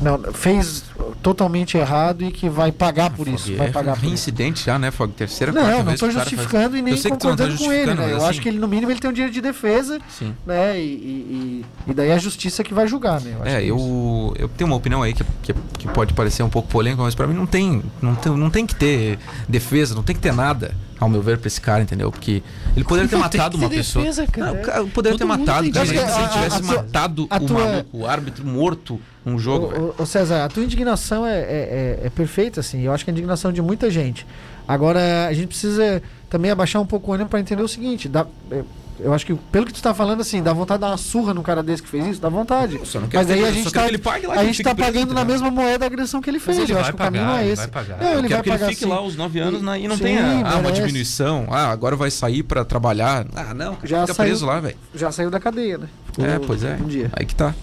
[0.00, 0.84] não, fez
[1.22, 3.46] totalmente errado e que vai pagar por isso.
[3.48, 4.06] Fog, Vai é pagar por isso.
[4.06, 5.12] reincidente já, né, Fog?
[5.12, 7.56] Terceira, quarta Não, não estou que o cara faz- justificando e nem não tá concordando
[7.58, 8.12] com ele, justificando, né?
[8.12, 10.34] Eu assim- acho que ele, no mínimo, ele tem um direito de defesa, Sim.
[10.46, 10.80] né?
[10.80, 13.36] E, e, e- daí é a justiça que vai julgar, né?
[13.38, 16.48] Eu É, que eu, eu tenho uma opinião aí que, que, que pode parecer um
[16.50, 20.02] pouco polêmica, mas pra mim não tem, não tem, não tem que ter defesa, não
[20.02, 22.10] tem que ter nada, ao meu ver, pra esse cara, entendeu?
[22.10, 22.42] Porque
[22.74, 24.02] ele poderia ter Não matado ter uma pessoa.
[24.04, 24.52] defesa, cara.
[24.54, 25.86] Não, cara, poderia ter Todo matado, cara.
[25.86, 29.94] Se ele tivesse a matado a o tua- maluco, o árbitro morto num jogo.
[29.98, 32.82] Ô, César, a tua indignação é, é, é- é perfeita, assim.
[32.82, 34.26] Eu acho que é a indignação de muita gente.
[34.66, 38.08] Agora, a gente precisa também abaixar um pouco o ânimo para entender o seguinte.
[38.08, 38.62] Dá, é,
[39.00, 41.32] eu acho que, pelo que tu tá falando, assim, dá vontade de dar uma surra
[41.34, 42.20] no cara desse que fez isso?
[42.20, 42.76] Dá vontade.
[42.76, 45.12] Eu só não quero Mas aí a gente tá, ele a ele gente tá pagando
[45.14, 46.58] na mesma moeda a agressão que ele fez.
[46.58, 47.56] Mas ele eu acho que o caminho é ele esse.
[47.62, 47.98] vai pagar.
[47.98, 48.88] Não, ele quero vai que ele pagar fique sim.
[48.90, 51.46] lá os nove anos e não Sim, tenha ah, uma diminuição.
[51.50, 53.26] Ah, agora vai sair pra trabalhar.
[53.34, 54.76] Ah, não, Já fica saiu- preso lá, velho.
[54.94, 55.88] Já saiu da cadeia, né?
[56.06, 56.76] Ficou É, pois é.
[56.80, 57.10] Um dia.
[57.14, 57.54] Aí que tá.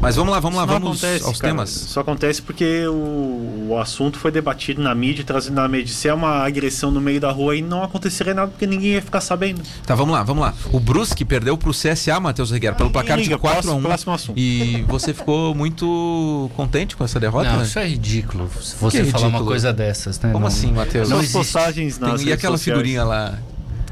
[0.00, 1.52] Mas vamos lá, vamos lá, não vamos acontece, aos cara.
[1.52, 1.70] temas.
[1.70, 5.92] Isso acontece porque o, o assunto foi debatido na mídia, trazido na mídia.
[5.92, 9.02] Se é uma agressão no meio da rua aí, não aconteceria nada porque ninguém ia
[9.02, 9.60] ficar sabendo.
[9.84, 10.54] Tá, vamos lá, vamos lá.
[10.72, 13.82] O Brusque perdeu pro CSA, Matheus Reguer, pelo placar de Liga, 4 a próximo- 1
[13.82, 14.38] próximo assunto.
[14.38, 17.64] E você ficou muito contente com essa derrota, Não, né?
[17.64, 18.48] isso é ridículo.
[18.80, 20.28] Você Que falar uma coisa dessas, né?
[20.30, 21.08] Como Não- assim, Matheus?
[21.08, 21.32] Não existe.
[21.32, 22.78] postagens nas Tem- e aquela sociais.
[22.78, 23.36] figurinha lá,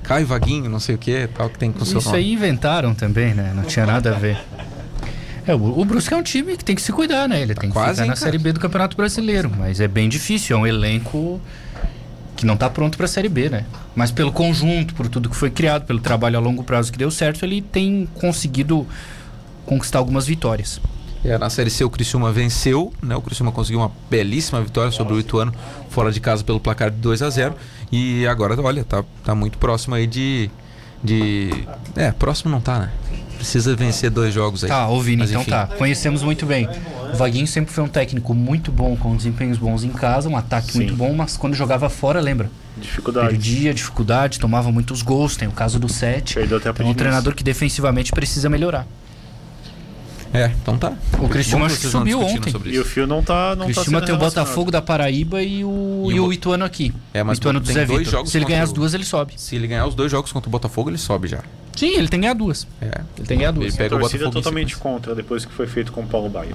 [0.04, 2.20] Caio Vaguinho, não sei o que, tal, que tem com o seu Isso nome.
[2.20, 3.52] aí inventaram também, né?
[3.56, 4.38] Não tinha nada a ver.
[5.46, 7.40] É, o, o Brusque é um time que tem que se cuidar, né?
[7.40, 8.16] Ele tem que ficar na cara?
[8.16, 9.50] Série B do Campeonato Brasileiro.
[9.56, 11.40] Mas é bem difícil, é um elenco
[12.36, 13.64] que não tá pronto pra Série B, né?
[13.94, 17.10] Mas pelo conjunto, por tudo que foi criado, pelo trabalho a longo prazo que deu
[17.10, 18.86] certo, ele tem conseguido
[19.64, 20.80] conquistar algumas vitórias.
[21.24, 23.16] É, na Série C o Criciúma venceu, né?
[23.16, 25.52] O Criciúma conseguiu uma belíssima vitória sobre o Ituano
[25.90, 27.54] fora de casa pelo placar de 2 a 0
[27.90, 30.50] E agora, olha, tá, tá muito próximo aí de,
[31.02, 31.50] de...
[31.96, 32.92] É, próximo não tá, né?
[33.36, 34.68] Precisa vencer dois jogos aí.
[34.68, 35.50] Tá, ô Vini, Mas então enfim.
[35.50, 35.66] tá.
[35.66, 36.68] Conhecemos muito bem.
[37.12, 40.72] O Vaguinho sempre foi um técnico muito bom, com desempenhos bons em casa, um ataque
[40.72, 40.78] Sim.
[40.78, 42.50] muito bom, mas quando jogava fora, lembra?
[42.76, 43.28] Dificuldade.
[43.28, 46.34] Perdia, dificuldade, tomava muitos gols, tem o caso do 7.
[46.34, 48.86] Perdeu até a Então é um treinador que defensivamente precisa melhorar.
[50.34, 50.92] É, então tá.
[51.14, 52.52] O Bom acho que subiu ontem.
[52.66, 52.84] E o.
[52.84, 53.54] Fio não tá.
[53.56, 54.18] Não O tá tem o.
[54.18, 56.92] Botafogo da Paraíba e o, E e o o Bo- Ituano aqui.
[57.14, 58.12] É, mas o Ituano tem do Zé dois Vitor.
[58.12, 59.34] jogos Se ele ganhar as o- duas, ele sobe.
[59.36, 61.38] Se ele ganhar os dois jogos contra o Botafogo, ele sobe já.
[61.76, 62.66] Sim, ele tem que ganhar duas.
[62.80, 62.86] É.
[62.86, 63.68] Ele tem que ganhar duas.
[63.68, 64.90] Ele pega o torcida Botafogo em totalmente sequência.
[64.92, 66.54] contra depois que foi feito com o Paulo Baia.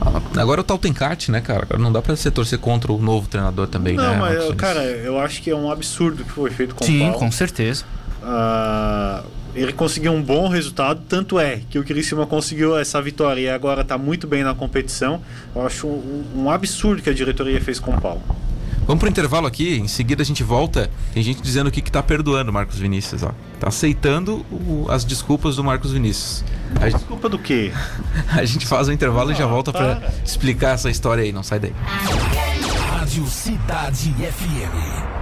[0.00, 1.62] Ah, Agora o tal tem kart, né, cara?
[1.64, 4.10] Agora não dá pra você torcer contra o novo treinador também, Não, né?
[4.12, 4.56] mas, Marcos Nunes?
[4.60, 7.14] cara, eu acho que é um absurdo que foi feito com o Sim, Paulo.
[7.18, 7.84] com certeza.
[8.22, 9.22] Ah,
[9.54, 13.80] ele conseguiu um bom resultado, tanto é que o Criciúma conseguiu essa vitória e agora
[13.80, 15.20] está muito bem na competição.
[15.54, 18.22] Eu acho um, um absurdo que a diretoria fez com o Paulo.
[18.88, 20.90] Vamos pro intervalo aqui, em seguida a gente volta.
[21.12, 23.32] Tem gente dizendo aqui que tá perdoando o Marcos Vinícius, ó.
[23.60, 26.42] Tá aceitando o- as desculpas do Marcos Vinícius.
[26.80, 27.70] A, Desculpa do quê?
[28.32, 30.14] a gente faz o intervalo e já Ah, volta pra para.
[30.24, 31.72] explicar essa história aí, não sai daí.
[32.90, 35.18] Rádio Cidade FM.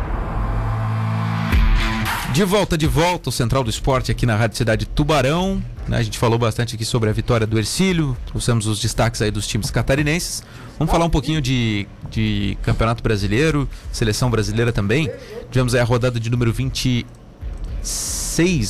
[2.32, 5.60] De volta, de volta, o Central do Esporte aqui na Rádio Cidade Tubarão.
[5.88, 5.96] né?
[5.98, 9.46] A gente falou bastante aqui sobre a vitória do Ercílio, trouxemos os destaques aí dos
[9.46, 10.42] times catarinenses.
[10.78, 15.10] Vamos falar um pouquinho de, de Campeonato Brasileiro, Seleção Brasileira também.
[15.50, 17.06] Tivemos aí a rodada de número 26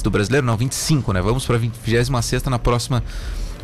[0.02, 1.20] do Brasileiro, não, 25, né?
[1.20, 2.08] Vamos para a 26
[2.48, 3.02] na próxima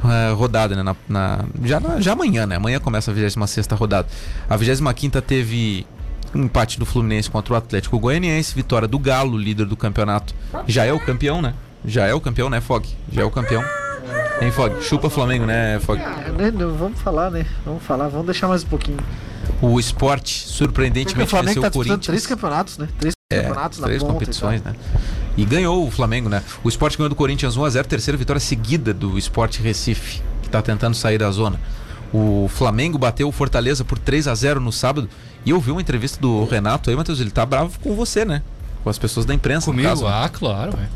[0.05, 0.82] eh, rodada, né?
[0.82, 2.57] Na, na- já, na- já amanhã, né?
[2.57, 4.09] Amanhã começa a 26 rodada.
[4.51, 5.86] A 25 teve
[6.34, 10.34] um empate do Fluminense contra o Atlético Goianiense, vitória do Galo, líder do campeonato.
[10.66, 11.55] Já é o campeão, né?
[11.84, 12.84] Já é o campeão, né, Fog?
[13.12, 13.62] Já é o campeão.
[14.41, 14.83] Hein, Fog?
[14.83, 16.01] Chupa Flamengo, né, Fog?
[16.01, 17.47] Ah, né, não, vamos falar, né?
[17.65, 18.99] Vamos falar, vamos deixar mais um pouquinho.
[19.61, 22.07] O esporte, Porque o surpreendentemente, Flamengo venceu tá o Corinthians.
[22.07, 22.89] três campeonatos, né?
[22.99, 24.73] Três É, campeonatos na três e competições, tal.
[24.73, 24.79] né?
[25.37, 26.43] E ganhou o Flamengo, né?
[26.65, 30.95] O Sport ganhou do Corinthians 1x0, terceira vitória seguida do Sport Recife, que tá tentando
[30.97, 31.59] sair da zona.
[32.13, 35.09] O Flamengo bateu o Fortaleza por 3 a 0 no sábado.
[35.47, 38.43] E eu vi uma entrevista do Renato aí, Matheus, ele tá bravo com você, né?
[38.85, 39.89] Com as pessoas da imprensa, no Comigo?
[39.89, 40.05] caso.
[40.05, 40.11] né?
[40.13, 40.89] Ah, claro, velho.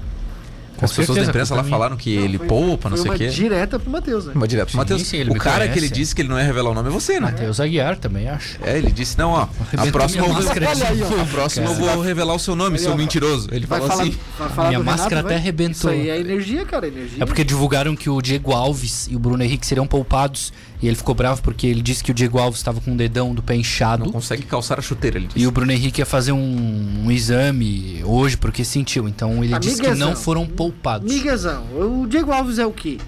[0.81, 3.13] As pessoas da imprensa lá falaram que Não, ele foi- poupa, não foi sei o
[3.15, 3.29] uma quê.
[3.29, 4.33] direta pro Matheus, né?
[4.35, 5.03] Uma direto pro Matheus.
[5.03, 5.79] sim, O cara que conhece.
[5.79, 7.21] ele disse que ele não ia revelar o nome é você, né?
[7.33, 8.59] Matheus Aguiar também, acho.
[8.63, 11.23] É, ele disse, não, ó, a próxima, eu vou, aí, ó.
[11.23, 13.49] a próxima eu vou revelar o seu nome, Aí, seu ó, mentiroso.
[13.53, 14.17] Ele falou falar, assim.
[14.57, 15.73] Minha Renato, máscara até arrebentou.
[15.77, 17.23] Isso aí é energia, cara, energia.
[17.23, 20.53] É porque divulgaram que o Diego Alves e o Bruno Henrique seriam poupados.
[20.81, 23.35] E ele ficou bravo porque ele disse que o Diego Alves estava com o dedão
[23.35, 24.05] do pé inchado.
[24.05, 25.39] Não consegue calçar a chuteira, ele disse.
[25.39, 29.09] E o Bruno Henrique ia fazer um, um exame hoje porque sentiu.
[29.09, 31.13] Então ele disse que não foram poupados.
[31.13, 32.99] Miguezão, o Diego Alves é o quê?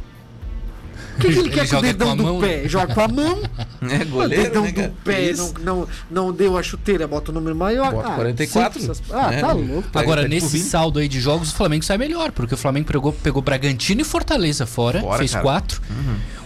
[1.18, 2.62] O que, que ele, Ele quer com o dedão com a do mão, pé?
[2.62, 2.68] né?
[2.68, 3.42] Joga com a mão,
[3.82, 7.34] É o goleiro, dedão né, do pé não, não, não deu a chuteira, bota o
[7.34, 7.92] número maior.
[7.92, 8.80] Bota ah, 44.
[8.80, 9.88] simples, Ah, É, tá louco.
[9.94, 13.12] Agora, pro nesse saldo aí de jogos, o Flamengo sai melhor, porque o Flamengo pegou,
[13.12, 15.44] pegou Bragantino e Fortaleza fora, Fora, fez cara.
[15.44, 15.50] Uhum.
[15.50, 15.82] quatro.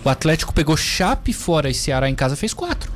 [0.05, 2.91] O Atlético pegou Chape fora e Ceará em casa, fez quatro.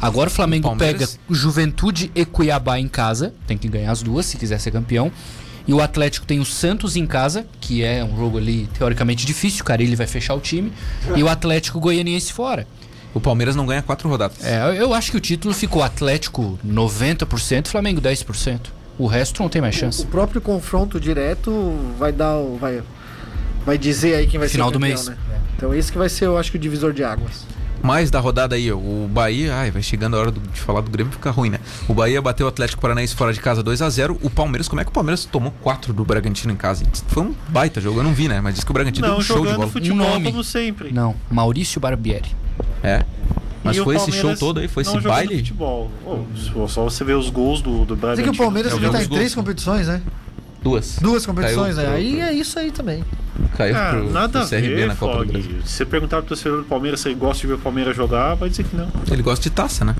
[0.00, 4.26] Agora o Flamengo O pega Juventude e Cuiabá em casa, tem que ganhar as duas
[4.26, 5.12] se quiser ser campeão.
[5.66, 9.62] E o Atlético tem o Santos em casa, que é um jogo ali teoricamente difícil,
[9.62, 10.72] o Carilli vai fechar o time.
[11.16, 12.66] E o Atlético Goianiense fora.
[13.14, 14.42] O Palmeiras não ganha quatro rodadas.
[14.44, 18.72] É, eu- acho que o título ficou Atlético 90%, Flamengo 10%.
[18.98, 20.02] O resto não tem mais chance.
[20.02, 21.50] O próprio confronto direto
[21.98, 22.56] vai dar o.
[22.58, 22.82] Vai,
[23.64, 25.08] vai dizer aí quem vai Final ser do campeão, mês.
[25.08, 25.16] né?
[25.56, 27.46] Então esse que vai ser, eu acho que o divisor de águas.
[27.82, 30.90] Mais da rodada aí, o Bahia, ai, vai chegando a hora do- de falar do
[30.90, 31.58] Grêmio fica ruim, né?
[31.88, 34.80] O Bahia bateu o Atlético Paranaense fora de casa 2 a 0 O Palmeiras, como
[34.80, 36.84] é que o Palmeiras tomou 4 do Bragantino em casa?
[37.08, 38.40] Foi um baita jogo, eu não vi, né?
[38.40, 39.68] Mas disse que o Bragantino deu Não um show de bola.
[39.68, 40.30] futebol Um nome.
[40.30, 40.92] como sempre.
[40.92, 42.30] Não, Maurício Barbieri.
[42.82, 43.04] É.
[43.64, 45.36] Mas E foi esse show todo aí, foi não esse baile.
[45.38, 45.90] Futebol.
[46.56, 48.32] Ô, só você ver os gols do, do Bragantino.
[48.32, 50.02] que o Palmeiras É, já tá em três competições, né?
[50.62, 50.96] Duas.
[51.00, 51.84] Duas competições, né?
[51.84, 53.04] pro- Aí é isso aí também.
[53.56, 55.26] Caiu Ah, pro, nada pro a CRB ver, na Copa Fog.
[55.26, 55.60] do Brasil.
[55.64, 58.34] Se você perguntar pro torcedor do Palmeiras se ele gosta de ver o Palmeiras jogar,
[58.34, 58.88] vai dizer que não.
[59.10, 59.96] Ele gosta de taça, né?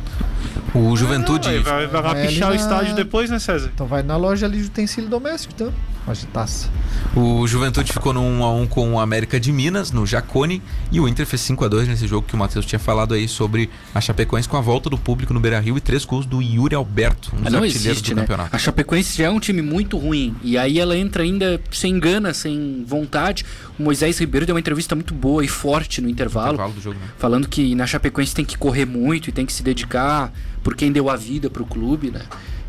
[0.75, 1.49] O Juventude.
[1.49, 3.71] Aí vai, vai Vai pichar o na- estádio depois, né, César?
[3.75, 5.73] Então vai na loja ali de utensílio doméstico, então.
[6.07, 6.69] Loja taça.
[7.15, 10.61] O Juventude ficou no 1x1 com o América de Minas, no Jacone,
[10.91, 14.01] e o Inter fez 5x2 nesse jogo que o Matheus tinha falado aí sobre a
[14.01, 17.31] Chapecoense com a volta do público no Beira Rio e três gols do Yuri Alberto,
[17.35, 18.23] um dos Ah, não artilheiros existe, do né?
[18.23, 18.57] campeonato.
[18.57, 20.35] A Chapecoense já é um time muito ruim.
[20.43, 23.45] E aí ela entra ainda sem gana, sem vontade.
[23.79, 26.55] O Moisés Ribeiro deu uma entrevista muito boa e forte no intervalo.
[26.55, 27.07] Intervalo do jogo, né?
[27.17, 30.33] Falando que na Chapecoense tem que correr muito e tem que se dedicar
[30.63, 32.23] por quem deu a vida pro clube, né?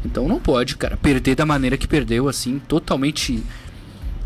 [0.05, 3.43] Então não pode, cara, perder da maneira que perdeu, assim, totalmente.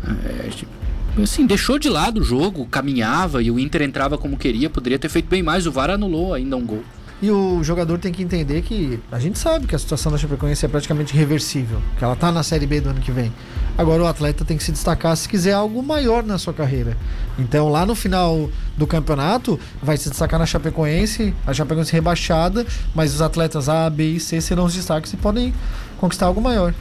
[0.04, 4.98] é, assim, deixou de lado o jogo, caminhava e o Inter entrava como queria, poderia
[4.98, 5.66] ter feito bem mais.
[5.66, 6.84] O VAR anulou ainda um gol.
[7.20, 10.64] E o jogador tem que entender que a gente sabe que a situação da Chapecoense
[10.64, 13.32] é praticamente reversível, que ela tá na Série B do ano que vem.
[13.76, 16.96] Agora o atleta tem que se destacar se quiser algo maior na sua carreira.
[17.36, 22.64] Então lá no final do campeonato vai se destacar na Chapecoense, a Chapecoense rebaixada,
[22.94, 25.52] mas os atletas A, B e C serão os destaques e podem
[25.98, 26.72] conquistar algo maior.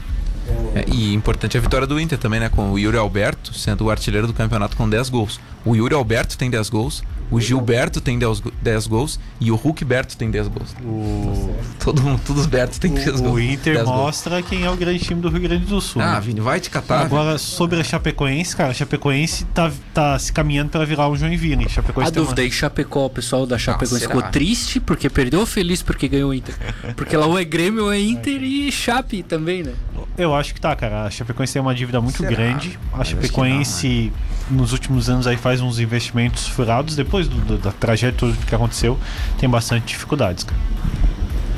[0.76, 2.50] É, e importante a vitória do Inter também, né?
[2.50, 5.40] Com o Yuri Alberto sendo o artilheiro do campeonato com 10 gols.
[5.68, 7.04] O Yuri Alberto tem 10 gols.
[7.30, 9.20] O Gilberto tem 10, go- 10 gols.
[9.42, 10.74] E o Hulk Berto tem 10 gols.
[10.82, 11.54] O,
[11.84, 13.34] Todo mundo, todos os Bertos tem 10 gols.
[13.34, 13.98] o Inter 10 gols.
[13.98, 16.02] mostra quem é o grande time do Rio Grande do Sul.
[16.02, 16.22] Ah, né?
[16.22, 17.02] Vini, vai te catar.
[17.02, 21.68] Agora, sobre a Chapecoense, cara, a Chapecoense tá, tá se caminhando pra virar um Joinville.
[21.68, 24.16] Chapecoense A tem uma- dúvida aí, Chapecó, o pessoal da Chapecoense será?
[24.16, 26.56] ficou triste porque perdeu ou feliz porque ganhou o Inter?
[26.96, 29.74] Porque lá ou é Grêmio ou é Inter e Chape também, né?
[30.18, 31.04] Eu acho que tá, cara.
[31.04, 32.30] A Chapecoense tem uma dívida muito Será?
[32.30, 32.80] grande.
[32.94, 34.14] A Mas acho que Chapecoense,
[34.50, 36.96] nos últimos anos, aí faz uns investimentos furados.
[36.96, 38.98] Depois do, do- da tragédia toda que aconteceu,
[39.40, 40.60] tem bastante dificuldades, cara.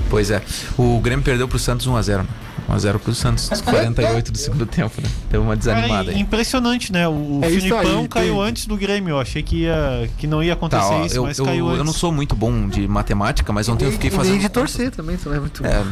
[0.10, 0.42] Pois é.
[0.78, 2.26] O Grêmio perdeu pro Santos 1x0.
[2.68, 5.10] 1x0 pro Santos, nos 48 do segundo tempo, né?
[5.32, 6.20] Deu uma desanimada Cara, aí.
[6.22, 7.08] impressionante, né?
[7.08, 9.12] O, É Filipão aí, caiu tem- antes do Grêmio.
[9.12, 11.68] Eu achei que, ia, que não ia acontecer Tá, ó, isso, eu, mas eu, caiu
[11.68, 11.80] antes.
[11.80, 14.40] eu não sou muito bom de matemática, mas ontem eu fiquei E fazendo.
[14.40, 15.84] de torcer também, tu não é muito É,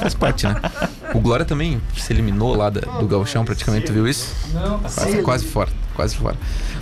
[0.00, 0.56] faz parte, né?
[1.14, 4.34] O Glória também se eliminou lá da- do Gauchão praticamente, tu viu isso?
[4.52, 6.36] Não, Quase, quase fora, quase fora.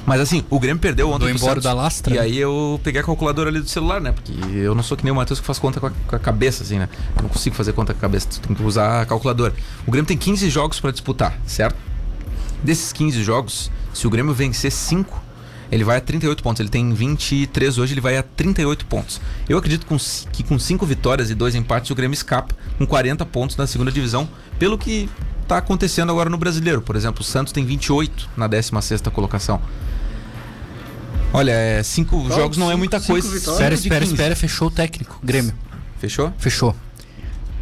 [0.06, 2.22] Mas assim, o Grêmio perdeu ontem pro embora Santos, da lastra, E né?
[2.22, 4.12] aí eu peguei a calculadora ali do celular, né?
[4.12, 6.18] Porque eu não sou que nem o Matheus que faz conta com a, com a
[6.18, 6.88] cabeça, assim, né?
[7.16, 9.54] Eu não consigo fazer conta com a cabeça, tu tem que usar a calculadora.
[9.86, 11.76] O Grêmio tem 15 jogos pra disputar, certo?
[12.62, 15.22] Desses 15 jogos, se o Grêmio vencer 5,
[15.70, 16.60] ele vai a 38 pontos.
[16.60, 19.20] Ele tem 23 hoje, ele vai a 38 pontos.
[19.48, 19.96] Eu acredito com
[20.32, 23.92] que com 5 vitórias e 2 empates o Grêmio escapa com 40 pontos na segunda
[23.92, 25.08] divisão, pelo que
[25.46, 26.80] tá acontecendo agora no Brasileiro.
[26.82, 29.60] Por exemplo, o Santos tem 28 na 16ª colocação.
[31.32, 33.36] Olha, é, cinco jogos não é muita cinco coisa.
[33.36, 34.12] Espera, espera, 15.
[34.14, 35.18] espera, fechou o técnico.
[35.22, 35.52] Grêmio.
[35.98, 36.32] Fechou?
[36.38, 36.74] Fechou.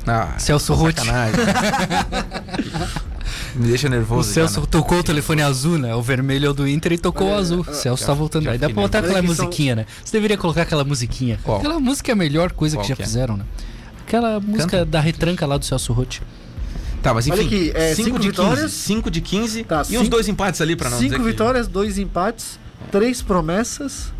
[0.06, 0.96] Ah, Celso Roth.
[0.98, 1.40] sacanagem.
[3.56, 4.28] Me deixa O nervoso.
[4.28, 4.66] já, Celso né?
[4.70, 5.94] tocou o telefone azul, né?
[5.94, 7.60] O vermelho é o do Inter e tocou o azul.
[7.66, 8.44] O Celso tá voltando.
[8.44, 9.86] já Aí dá pra botar aquela que são- musiquinha, né?
[10.04, 11.38] Você deveria colocar aquela musiquinha.
[11.42, 11.58] Qual?
[11.58, 13.06] Aquela música é a melhor coisa Qual que já que é?
[13.06, 13.44] fizeram, né?
[14.06, 16.18] Aquela música da retranca lá do Celso Roth.
[17.02, 17.46] Tá, mas Olha enfim.
[17.46, 18.60] aqui, é, 5 cinco de vitórias.
[18.62, 18.72] 15.
[18.74, 21.30] 5 de 15 Tá, e uns cinco- dois empates ali pra não dizer Cinco que-
[21.30, 22.58] vitórias, dois empates,
[22.90, 24.12] três promessas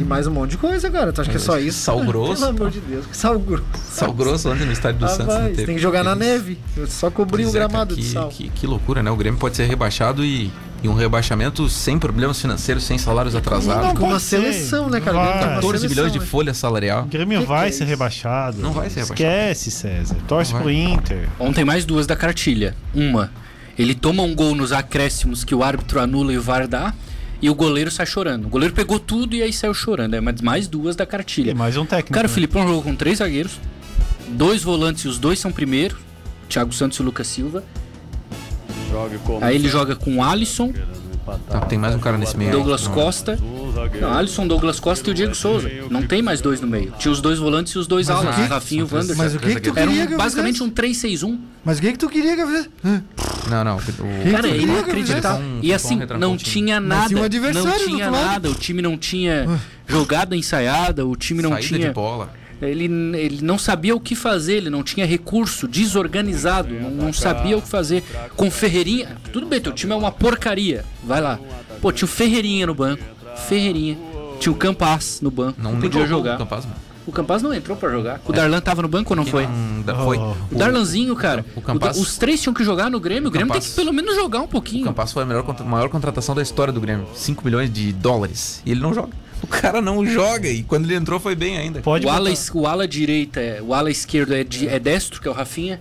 [0.00, 1.12] e mais um monte de coisa, cara.
[1.12, 1.78] Tu acha que é só isso?
[1.80, 3.64] Sal grosso, Pelo amor de Deus, que sal grosso.
[3.90, 5.26] Sal grosso ontem no estádio do Santos.
[5.26, 6.58] não Rapaz, teve- tem que jogar na neve.
[6.86, 8.28] Só cobrir Pois o é, cara, gramado que, de sal.
[8.28, 9.10] Que, que loucura, né?
[9.10, 10.50] O Grêmio pode ser rebaixado e,
[10.82, 13.88] e um rebaixamento sem problemas financeiros, sem salários atrasados.
[13.88, 14.36] Não Com uma ser.
[14.40, 15.16] seleção, né, cara?
[15.16, 15.24] Vai.
[15.24, 16.26] O Grêmio tá numa 14 seleção, bilhões de né?
[16.26, 17.02] folha salarial.
[17.04, 17.84] O Grêmio Que que vai é ser isso?
[17.90, 18.58] rebaixado.
[18.58, 19.22] Não vai ser rebaixado.
[19.30, 20.16] Esquece, César.
[20.26, 20.74] Torce pro vai.
[20.74, 21.28] Inter.
[21.38, 22.74] Ontem mais duas da cartilha.
[22.94, 23.30] Uma,
[23.78, 26.92] ele toma um gol nos acréscimos que o árbitro anula e o VAR dá.
[27.40, 28.46] E o goleiro sai chorando.
[28.46, 30.14] O goleiro pegou tudo e aí saiu chorando.
[30.14, 31.52] É mais duas da cartilha.
[31.52, 32.14] E mais um técnico.
[32.14, 32.34] Cara, o né?
[32.34, 33.60] Filipão jogou com três zagueiros,
[34.28, 35.96] dois volantes e os dois são primeiro.
[36.48, 37.62] Thiago Santos e Lucas Silva.
[39.42, 40.72] Aí ele joga com Alisson,
[41.46, 42.50] Tá, tem mais um cara nesse meio.
[42.50, 42.86] Douglas.
[42.88, 43.38] Costa.
[44.00, 45.70] Não, Alisson, Douglas Costa e o Diego Souza.
[45.90, 46.92] Não tem mais dois no meio.
[46.98, 49.14] Tinha os dois volantes e os dois alas, que- o Rafinha e o Wanderson.
[49.22, 51.38] Mas o que, que tu Era queria um- que eu basicamente um 3-6-1.
[51.64, 52.70] Mas o que, que tu queria que eu fizesse?
[52.84, 53.02] Hã?
[53.50, 53.76] Não, não.
[53.76, 53.80] O,
[54.22, 55.38] Que Cara, eu inacreditável.
[55.46, 55.66] fizesse?
[55.66, 57.08] E assim, não tinha nada.
[57.08, 58.26] tinha um adversário Não tinha outro lado.
[58.32, 58.50] nada.
[58.50, 61.88] O time não tinha jogada ensaiada, o time não Saída tinha.
[61.88, 62.32] de bola.
[62.60, 62.84] Ele,
[63.16, 67.62] ele não sabia o que fazer, ele não tinha recurso, desorganizado, não, não sabia o
[67.62, 68.02] que fazer.
[68.36, 71.38] Com Ferreirinha, tudo bem, teu time é uma porcaria, vai lá.
[71.80, 73.00] Pô, tinha o Ferreirinha no banco,
[73.46, 73.96] Ferreirinha.
[74.40, 76.36] Tinha o Campas no banco, Não, não, podia jogar.
[76.36, 76.76] o Campaz, mano.
[77.06, 78.20] O Campas não entrou pra jogar.
[78.26, 79.46] O Darlan tava no banco ou não foi?
[79.46, 80.18] Não, foi.
[80.18, 80.34] Oh.
[80.52, 83.28] O Darlanzinho, cara, o Campas- o- os três tinham que jogar no Grêmio.
[83.28, 84.84] O Grêmio tem Campas- que pelo menos jogar um O pouquinho.
[84.84, 87.06] Campas foi a melhor, maior contratação da história do Grêmio.
[87.14, 88.60] 5 milhões de dólares.
[88.66, 89.12] E ele não joga.
[89.40, 90.48] O cara não joga.
[90.48, 91.80] E quando ele entrou foi bem ainda.
[91.80, 95.20] Pode O ala, botar- o ala direita, é, o ala esquerdo é, de- é destro,
[95.20, 95.80] que é o Rafinha.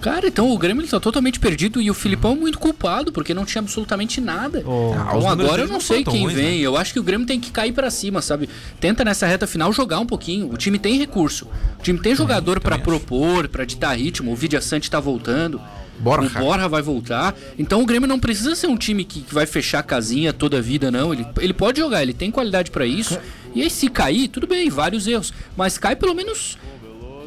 [0.00, 3.34] Cara, então o Grêmio ele tá totalmente perdido e o Filipão é muito culpado, porque
[3.34, 4.62] não tinha absolutamente nada.
[4.64, 4.92] Oh.
[4.94, 6.58] Então agora eu não sei quem ruins, vem.
[6.58, 6.66] né?
[6.66, 8.48] Eu acho que o Grêmio tem que cair pra cima, sabe?
[8.78, 10.52] Tenta nessa reta final jogar um pouquinho.
[10.52, 11.46] O time tem recurso.
[11.78, 12.80] O time tem jogador acho.
[12.82, 14.32] propor, pra ditar ritmo.
[14.32, 15.60] O Vidia Sante tá voltando.
[15.98, 16.38] Borja.
[16.38, 17.34] O Borja vai voltar.
[17.58, 20.58] Então o Grêmio não precisa ser um time que, que vai fechar a casinha toda
[20.58, 21.12] a vida, não.
[21.12, 23.18] Ele, ele pode jogar, ele tem qualidade pra isso.
[23.54, 25.32] E aí, se cair, tudo bem, vários erros.
[25.56, 26.56] Mas cai pelo menos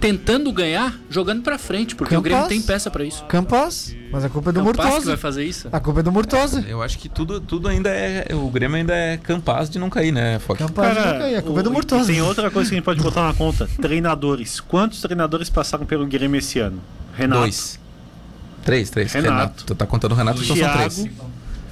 [0.02, 3.24] tentando ganhar, jogando pra frente, porque o Grêmio tem peça pra isso.
[3.26, 5.18] Campas, mas a culpa é do Campas que vai Murtosa.
[5.18, 5.70] fazer isso.
[5.72, 6.66] A culpa é do Murtosa.
[6.68, 8.28] Eu acho que tudo, tudo ainda é.
[8.34, 10.58] O Grêmio ainda é capaz de não cair, né, Fox?
[10.60, 12.12] Campas Cara, não cai, a culpa é do o- Murtosa.
[12.12, 14.60] Tem outra coisa que a gente pode botar na conta: treinadores.
[14.60, 16.82] Quantos treinadores passaram pelo Grêmio esse ano?
[17.16, 17.41] Renato.
[17.41, 17.80] Dois.
[18.66, 19.14] Três, três.
[19.14, 19.64] Renato.
[19.66, 20.78] Tu tá contando o Renato, então são Thiago.
[20.78, 21.08] três.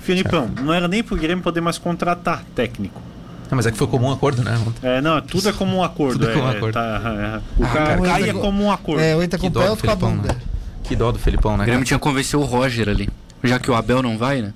[0.02, 3.02] Filipão, não era nem pro Grêmio poder mais contratar técnico.
[3.50, 4.58] Não, mas é que foi comum acordo, né?
[4.66, 4.88] ontem.
[4.88, 6.20] É, não, tudo é como um acordo.
[6.20, 6.74] Tudo é como um é, acordo.
[6.74, 7.62] tá, é, é.
[7.62, 9.02] O Ah, cara cara, cai é como um acordo.
[9.02, 10.34] É, o entra com o pé, outro com a bunda.
[10.34, 10.40] né?
[10.84, 11.64] Que dó do Felipão, né?
[11.64, 13.10] O Grêmio tinha que convencer o Roger ali.
[13.44, 14.54] Já que o Abel não vai, né?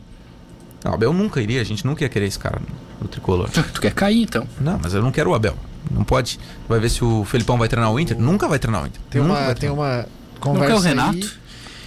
[0.83, 2.59] Não, o Abel nunca iria, a gente nunca ia querer esse cara
[3.01, 3.49] no tricolor.
[3.49, 4.45] Tu quer cair, então.
[4.59, 5.55] Não, mas eu não quero o Abel.
[5.91, 6.39] Não pode.
[6.69, 8.17] Vai ver se o Felipão vai treinar o Inter?
[8.19, 9.01] Nunca vai treinar o Inter.
[9.09, 11.15] Tem Nunca uma, tem uma Não quer conversa o Renato?
[11.17, 11.29] aí.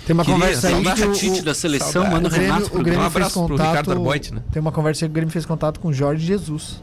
[0.06, 2.14] Tem uma Queria, conversa aí que o, Tite o, da seleção, saudade.
[2.14, 3.66] manda o o Grêmio, Renato o pro Grêmio Um fez contato.
[3.68, 4.40] Ricardo Arboit, né?
[4.52, 6.80] Tem uma conversa aí que o Grêmio fez contato com o Jorge Jesus.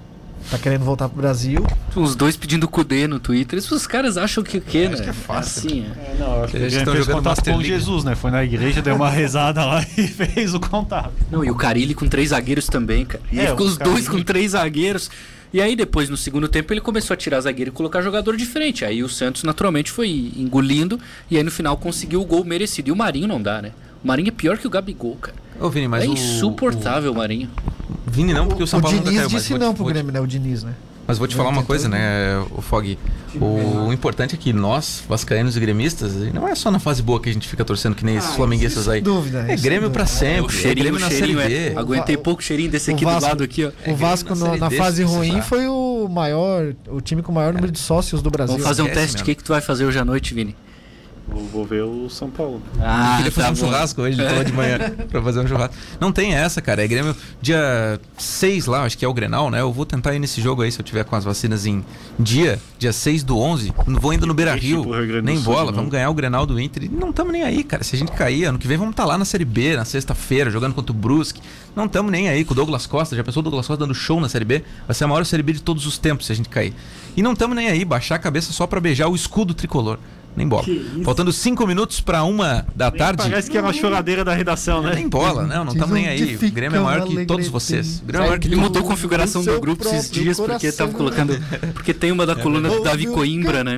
[0.49, 1.65] Tá querendo voltar pro Brasil.
[1.95, 3.57] Os dois pedindo Cudê no Twitter.
[3.57, 4.97] Isso os caras acham que o quê, né?
[4.97, 5.67] que é fácil.
[5.69, 6.11] Assim, é.
[6.11, 7.73] É, não, acho que Eles ele estão fez jogando contato Master com League.
[7.75, 8.15] Jesus, né?
[8.15, 11.13] Foi na igreja, deu uma rezada lá e fez o contato.
[11.31, 13.23] Não, e o Carilli com três zagueiros também, cara.
[13.31, 15.09] E É, aí ficou os dois com três zagueiros.
[15.51, 18.83] E aí depois, no segundo tempo, ele começou a tirar zagueiro e colocar jogador diferente.
[18.83, 20.99] Aí o Santos, naturalmente, foi engolindo.
[21.29, 22.89] E aí no final conseguiu o gol merecido.
[22.89, 23.71] E o Marinho não dá, né?
[24.03, 25.37] O Marinho é pior que o Gabigol, cara.
[25.59, 27.49] Ô, Vini, mas é o- insuportável o Marinho.
[28.07, 29.73] o Vini não, porque o São o Paulo nunca Diniz caiu, disse vou te- não
[29.73, 30.19] pro Grêmio, né?
[30.19, 30.73] O Diniz, né?
[31.05, 32.97] Mas vou te falar uma coisa, né, o Fog.
[33.35, 37.01] O, o importante é que nós, vascaínos e gremistas, e não é só na fase
[37.03, 38.99] boa que a gente fica torcendo que nem esses flamenguistas aí.
[38.99, 40.05] sem dúvida, É isso Grêmio dúvida.
[40.05, 40.41] sempre.
[40.41, 41.53] o É cheirinho, Grêmio o na Série cheirinho B.
[41.53, 41.73] é.
[41.77, 43.71] Aguentei O pouco cheirinho desse o aqui Vasco- do lado aqui, ó.
[43.91, 47.35] O Vasco na Série na fase se ruim foi o maior, o time com o
[47.35, 48.53] maior número de sócios do Brasil.
[48.53, 49.21] Vamos fazer um teste.
[49.21, 50.55] O que, que tu vai fazer hoje à noite, Vini?
[51.25, 52.61] Vou, vou ver o São Paulo.
[52.81, 53.55] Ah, queria fazer um bom.
[53.55, 54.77] churrasco hoje, falou de manhã,
[55.09, 55.73] pra fazer um churrasco.
[55.99, 56.83] Não tem essa, cara.
[56.83, 59.61] É Grêmio dia 6 lá, acho que é o Grenal, né?
[59.61, 61.83] Eu vou tentar ir nesse jogo aí, se eu tiver com as vacinas em
[62.19, 63.73] dia, dia 6 do 11.
[63.87, 65.71] Não vou ainda no Beira Triste Rio, pro Rio Grande do nem Sul, bola.
[65.71, 65.77] não.
[65.77, 66.83] Vamos ganhar o Grenal do Inter.
[66.83, 67.83] E não estamos nem aí, cara.
[67.85, 70.51] Se a gente cair, ano que vem vamos estar lá na Série B, na sexta-feira,
[70.51, 71.41] jogando contra o Brusque.
[71.73, 73.15] Não estamos nem aí com o Douglas Costa.
[73.15, 74.63] Já pensou o Douglas Costa dando show na Série B?
[74.85, 76.73] Vai ser a maior Série B de todos os tempos se a gente cair.
[77.15, 79.97] E não estamos nem aí, baixar a cabeça só pra beijar o escudo tricolor.
[80.35, 80.65] Nem bola.
[81.03, 83.21] Faltando 5 minutos pra uma da tarde.
[83.23, 84.93] Parece que é uma choradeira da redação, né?
[84.95, 86.37] Nem bola, não, não estamos nem aí.
[86.37, 87.99] que O Grêmio é maior que todos vocês.
[88.01, 90.71] O Grêmio é maior que ele do- mudou a configuração do grupo esses dias porque
[90.71, 91.37] tava colocando.
[91.73, 93.77] Porque tem uma da coluna do Davi Coimbra, né?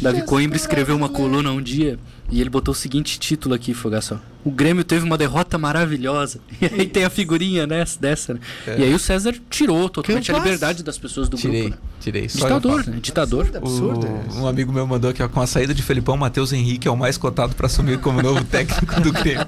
[0.00, 1.98] Davi Coimbra escreveu uma coluna um dia
[2.36, 4.18] e ele botou o seguinte título aqui, Fogaçó.
[4.44, 6.38] O Grêmio teve uma derrota maravilhosa.
[6.60, 8.40] E aí tem a figurinha nessa, dessa, né?
[8.66, 11.76] E aí o César tirou totalmente a liberdade das pessoas do Tirei, grupo.
[11.76, 11.82] Né?
[12.00, 12.24] tirei.
[12.24, 12.98] Eu Ditador, né?
[13.00, 13.50] Ditador.
[13.54, 14.06] Absurdo.
[14.06, 16.90] O- um amigo meu mandou aqui, ó, com a saída de Felipão, Matheus Henrique é
[16.90, 19.46] o mais cotado pra assumir como novo técnico do Grêmio.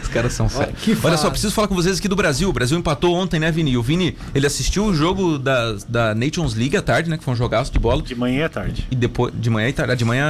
[0.00, 0.78] Os caras são sérios.
[0.80, 2.48] que Olha só, preciso falar com vocês aqui do Brasil.
[2.48, 3.76] O Brasil empatou ontem, né, Vini?
[3.76, 7.16] O Vini, ele assistiu o jogo da, da Nations League à tarde, né?
[7.18, 8.02] Que foi um jogaço de bola.
[8.02, 8.86] De manhã e à tarde.
[8.90, 9.96] E depois, de manhã e tarde.
[9.96, 10.26] De manhã,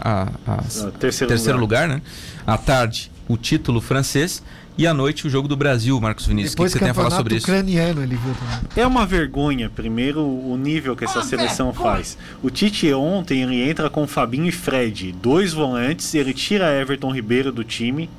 [0.00, 1.88] a, a- Ah, terceiro terceiro lugar.
[1.88, 2.02] né?
[2.46, 4.42] À tarde, o título francês.
[4.76, 6.54] E à noite, o jogo do Brasil, Marcos Vinícius.
[6.54, 7.46] O que, que Depois você tem a falar sobre isso?
[7.46, 8.58] ucraniano ele viu também.
[8.74, 12.18] É uma vergonha, primeiro, o nível que essa seleção faz.
[12.42, 17.52] O Tite ontem ele entra com Fabinho e Fred, dois volantes, ele tira Everton Ribeiro
[17.52, 18.10] do time,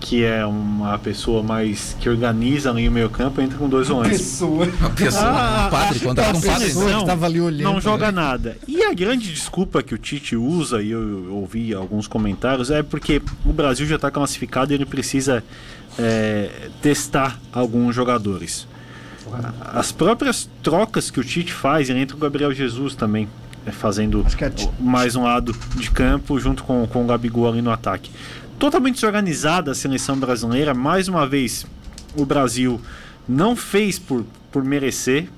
[0.00, 4.18] que é uma pessoa mais que organiza ali o meio campo, entra com dois volantes.
[4.18, 4.66] Pessoa.
[4.80, 6.72] Uma pessoa, Ah, um padre, ah, contrata um a padre.
[6.72, 8.12] que tava ali olhando, Não joga né?
[8.12, 8.56] nada.
[8.66, 13.20] E a grande desculpa que o Tite usa, e eu ouvi alguns comentários, é porque
[13.44, 15.44] o Brasil já está classificado e ele precisa
[15.98, 18.66] é, testar alguns jogadores.
[19.60, 23.28] As próprias trocas que o Tite faz, ele entra com o Gabriel Jesus também,
[23.66, 27.70] é, fazendo é mais um lado de campo junto com, com o Gabigol ali no
[27.70, 28.10] ataque.
[28.60, 31.64] Totalmente desorganizada a seleção brasileira, mais uma vez
[32.14, 32.78] o Brasil
[33.26, 35.30] não fez por, por merecer,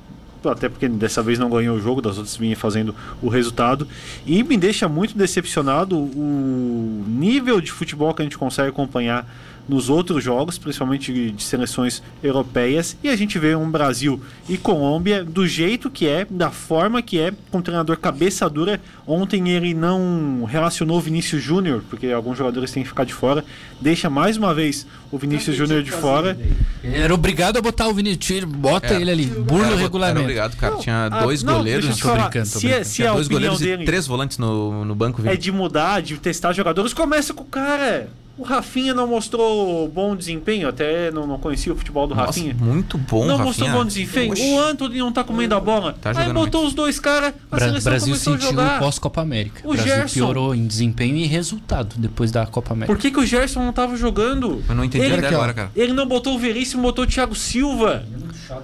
[0.45, 2.93] até porque dessa vez não ganhou o jogo, das outras vinha fazendo
[3.23, 3.87] o resultado.
[4.27, 9.25] E me deixa muito decepcionado o nível de futebol que a gente consegue acompanhar
[9.69, 12.97] nos outros jogos, principalmente de, seleções europeias.
[13.03, 17.19] E a gente vê um Brasil e Colômbia do jeito que é, da forma que
[17.19, 18.81] é, com o treinador cabeça dura.
[19.07, 23.45] Ontem ele não relacionou o Vinícius Júnior, porque alguns jogadores têm que ficar de fora.
[23.81, 26.39] Deixa mais uma vez o Vinícius Júnior de fora.
[26.83, 28.45] Era obrigado a botar o Vinícius.
[28.45, 29.01] Bota É.
[29.01, 29.27] ele ali.
[29.27, 30.19] Burla o regulamento.
[30.19, 30.77] Era obrigado, cara.
[30.77, 31.85] Tinha dois não, goleiros.
[31.87, 32.89] deixa eu falar, brincando, tô se, é- brincando.
[32.89, 35.23] se Tinha dois goleiros dele e três volantes no, no banco.
[35.27, 38.09] é de mudar, de testar jogadores, começa com o cara.
[38.39, 42.57] O Rafinha não mostrou bom desempenho, até não, não conhecia o futebol do Nossa, Rafinha.
[42.59, 43.45] muito bom, não Rafinha.
[43.45, 44.33] mostrou bom desempenho.
[44.33, 44.43] Oxi.
[44.43, 45.95] O Anthony não tá comendo a bola.
[46.01, 46.69] Tá Aí botou muito.
[46.69, 48.79] os dois caras, a Bra seleção Brasil começou a sentiu jogar.
[48.81, 49.61] pós-Copa América.
[49.65, 50.15] O O Brasil Gerson.
[50.15, 52.95] piorou em desempenho e resultado depois da Copa América.
[52.95, 54.63] Por que, que o Gerson não tava jogando?
[54.67, 55.71] Eu não entendi Ele- até agora, cara.
[55.77, 58.03] Ele não botou o Veríssimo, botou o Thiago Silva.
[58.11, 58.59] Não,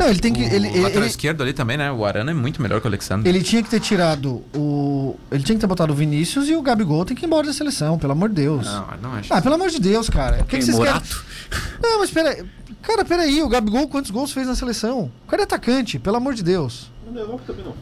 [0.00, 0.40] ele tem que.
[0.40, 1.90] O Ele, ele, lateral ele, esquerdo ali também, né?
[1.90, 3.28] O Arana é muito melhor que o Alexandre.
[3.28, 5.16] ele tinha que ter tirado o.
[5.30, 7.52] Ele tinha que ter botado o Vinícius e o Gabigol tem que ir embora da
[7.52, 8.66] seleção, pelo amor de Deus.
[8.66, 9.32] Não, não acho.
[9.32, 10.42] Ah, pelo amor de Deus, cara.
[10.42, 10.92] O que, que vocês querem?
[10.92, 11.24] Morato.
[11.82, 12.44] Não, mas peraí.
[12.82, 15.10] Cara, peraí, o Gabigol quantos gols fez na seleção?
[15.24, 16.90] O cara é atacante, pelo amor de Deus.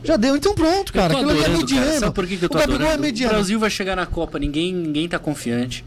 [0.04, 1.14] Já deu, então pronto, cara.
[1.14, 1.86] Aquilo ali é mediano.
[1.86, 1.98] cara.
[2.00, 3.02] Sabe por que, que eu tô o Gabigol adorando?
[3.04, 3.32] é mediano.
[3.32, 5.84] O Brasil vai chegar na Copa, ninguém, ninguém tá confiante.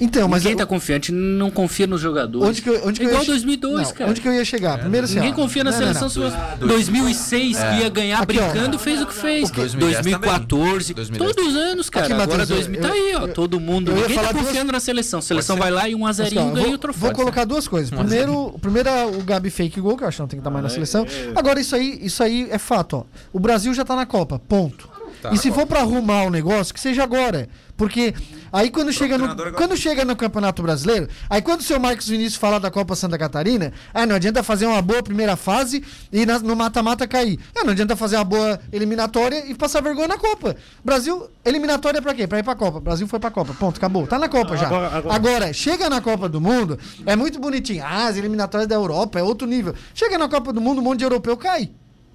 [0.00, 2.48] Então, mas ninguém eu- tá confiante, não confia nos jogadores.
[2.48, 4.10] onde que eu, onde que eu Igual ia che- 2002, Não, cara.
[4.10, 4.78] Onde que eu ia chegar?
[4.78, 6.02] Primeiro assim, Ninguém ó, confia na não, não, seleção.
[6.02, 6.10] não.
[6.10, 8.48] se você- 2006, que ia ganhar Aqui, ó.
[8.50, 9.50] brincando, fez o que fez.
[9.50, 11.18] 2010 2014, também.
[11.18, 12.06] todos os anos, cara.
[12.06, 13.20] Aqui, Agora Matheus, eu- 2000, tá eu- aí, ó.
[13.20, 13.90] eu- todo mundo.
[13.90, 15.18] eu ia Ninguém tá falar duas- confiando na seleção.
[15.18, 17.00] A seleção vai lá e 1 a 0 Assim, ó, ganha vou, o troféu.
[17.02, 17.90] vou colocar duas coisas.
[17.90, 20.40] Primeiro, o primeiro é o Gabi fake gol, que eu acho que não tem que
[20.40, 21.06] estar mais na seleção.
[21.34, 23.04] Agora, isso aí, isso aí é fato, ó.
[23.32, 24.90] O Brasil já tá na Copa, ponto.
[25.20, 27.48] Tá, e se for pra arrumar o negócio, que seja agora.
[27.82, 28.14] Porque
[28.52, 29.50] aí quando chega no agora.
[29.52, 33.18] quando chega no Campeonato Brasileiro, aí quando o seu Marcos Vinícius fala da Copa Santa
[33.18, 37.40] Catarina, ah, não adianta fazer uma boa primeira fase e na- no mata-mata cair.
[37.56, 40.54] Ah, não adianta fazer uma boa eliminatória e passar vergonha na Copa.
[40.84, 42.26] Brasil, eliminatória pra quê?
[42.28, 42.78] Pra ir pra Copa.
[42.78, 43.52] Brasil foi pra Copa.
[43.52, 44.06] Ponto, acabou.
[44.06, 44.66] Tá na Copa já.
[44.66, 47.82] Agora- agora- Agora, chega na Copa do Mundo, é muito bonitinho.
[47.84, 49.74] Ah, as eliminatórias da Europa é outro nível.
[49.92, 51.70] Chega na Copa do Mundo, um monte de europeu cai.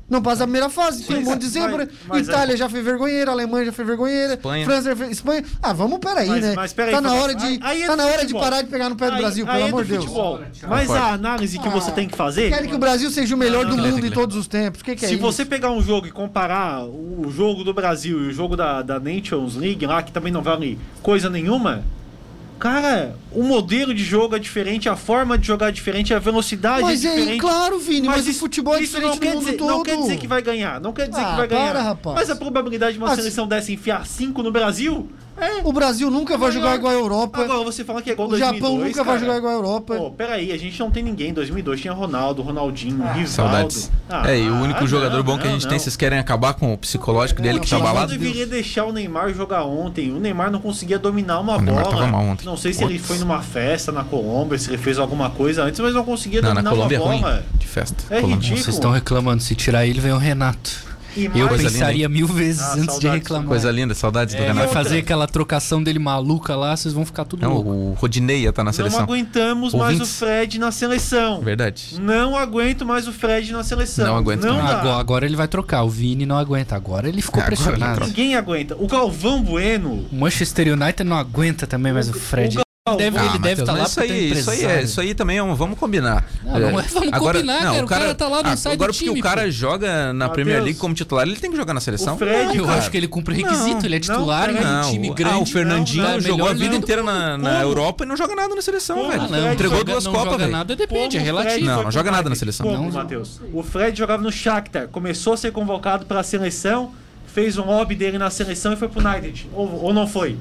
[0.10, 1.88] Não passa a primeira fase, tem um monte de zebra.
[2.16, 4.66] Itália é- já foi vergonheira, Alemanha já foi vergonheira, Espanha.
[4.66, 5.08] França já foi.
[5.12, 5.44] Espanha.
[5.62, 6.54] Ah, vamos peraí, Mas- né?
[6.56, 8.88] mas peraí, tá na hora de, Aí- aí tá na hora de parar de pegar
[8.90, 10.06] no pé do Aí- Brasil, aí pelo amor de Deus.
[10.06, 10.40] futebol.
[10.70, 12.50] Mas a análise que você tem que fazer.
[12.50, 13.92] Querem que o Brasil seja o melhor Não, do não, não.
[13.92, 14.80] mundo em todos os tempos.
[14.80, 15.22] O que, que é Se isso?
[15.24, 19.00] você pegar um jogo e comparar o jogo do Brasil e o jogo da, da
[19.02, 21.84] Nations League lá, que também não vale coisa nenhuma,
[22.58, 26.82] cara, o modelo de jogo é diferente, a forma de jogar é diferente, a velocidade
[26.82, 27.40] Mas é é diferente.
[27.42, 29.68] claro, Vini, mas, isso- o futebol é diferente não quer mundo dizer, todo.
[29.70, 31.68] Não quer dizer que vai ganhar, não quer dizer Ah, que vai ganhar.
[31.72, 32.16] para, rapaz.
[32.16, 35.08] Mas a probabilidade de uma Ah, seleção dessa enfiar 5 no Brasil
[35.40, 35.62] é.
[35.64, 37.42] O Brasil nunca vai jogar igual a Europa.
[37.42, 39.20] Agora você fala que é igual o 2002, Japão nunca vai cara.
[39.20, 39.96] jogar igual a Europa.
[39.96, 41.30] Pô, peraí, a gente não tem ninguém.
[41.30, 43.28] Em 2002 tinha Ronaldo, Ronaldinho, Rivaldo.
[43.28, 43.92] Saudades.
[44.10, 45.70] Ah, é, e o único não, jogador bom que a não, gente não.
[45.70, 48.12] tem, vocês querem acabar com o psicológico dele que tá abalado?
[48.12, 50.12] de deveria deixar o Neymar jogar ontem.
[50.12, 51.84] O Neymar não conseguia dominar uma O bola.
[51.84, 52.46] tava mal ontem.
[52.46, 55.80] Não sei se ele foi numa festa na Colômbia, se ele fez alguma coisa antes,
[55.80, 57.46] mas não conseguia Não, na dominar Colômbia é uma ruim bola.
[57.56, 58.04] de festa.
[58.10, 58.36] É Colômbia.
[58.38, 58.64] ridículo.
[58.64, 60.87] Vocês estão reclamando, se tirar ele, vem o Renato.
[61.18, 63.48] E Eu Coisa pensaria mil vezes Ah, antes de reclamar.
[63.48, 64.68] Coisa linda, saudades do É, Vai Renato.
[64.68, 67.70] outra- fazer aquela trocação dele maluca lá, vocês vão ficar tudo Não, louco.
[67.70, 69.02] o Rodinei estar na não seleção.
[69.02, 70.20] aguentamos mais o Ouvintes.
[70.20, 71.42] Fred na seleção.
[71.42, 71.96] Verdade.
[72.00, 74.06] Não aguento mais o Fred na seleção.
[74.06, 74.60] Não aguento Não.
[74.60, 75.84] Agora, agora ele vai trocar.
[75.84, 76.76] O Vini não aguenta.
[76.76, 78.06] Agora ele ficou É, agora pressionado.
[78.06, 78.76] Ninguém aguenta.
[78.78, 80.06] O Galvão Bueno.
[80.12, 82.60] O Manchester United não aguenta também mais o Fred.
[82.96, 85.02] Deve, Ah, ele deve estar lá mas isso porque tem aí, isso aí, é, isso
[85.02, 86.26] aí também é um, vamos combinar.
[86.44, 89.06] Não, não é vamos combinar, cara, o cara tá lá, não sai do Agora porque
[89.06, 89.52] time, o cara pô.
[89.52, 92.16] joga na Matheus, Premier League como titular, ele tem que jogar na seleção.
[92.16, 92.78] o Fred, Eu cara.
[92.78, 95.42] acho que ele cumpre requisito, ele é titular não, em um Não, time ah, grande.
[95.42, 97.62] o Fernandinho não, é jogou a vida inteira na, na?
[97.62, 99.10] Europa e não joga nada na seleção, Como?
[99.10, 99.22] velho.
[99.24, 100.52] Ah, não, Entregou joga, duas não Copas, joga velho.
[100.52, 101.66] nada, depende, é relativo.
[101.66, 102.72] Não, não joga nada na seleção.
[102.72, 102.92] Não.
[102.92, 103.40] Matheus?
[103.54, 106.92] O Fred jogava no Shakhtar, começou a ser convocado para a seleção,
[107.38, 109.48] fez um lobby dele na seleção e foi pro United.
[109.54, 110.36] Ou, ou não foi?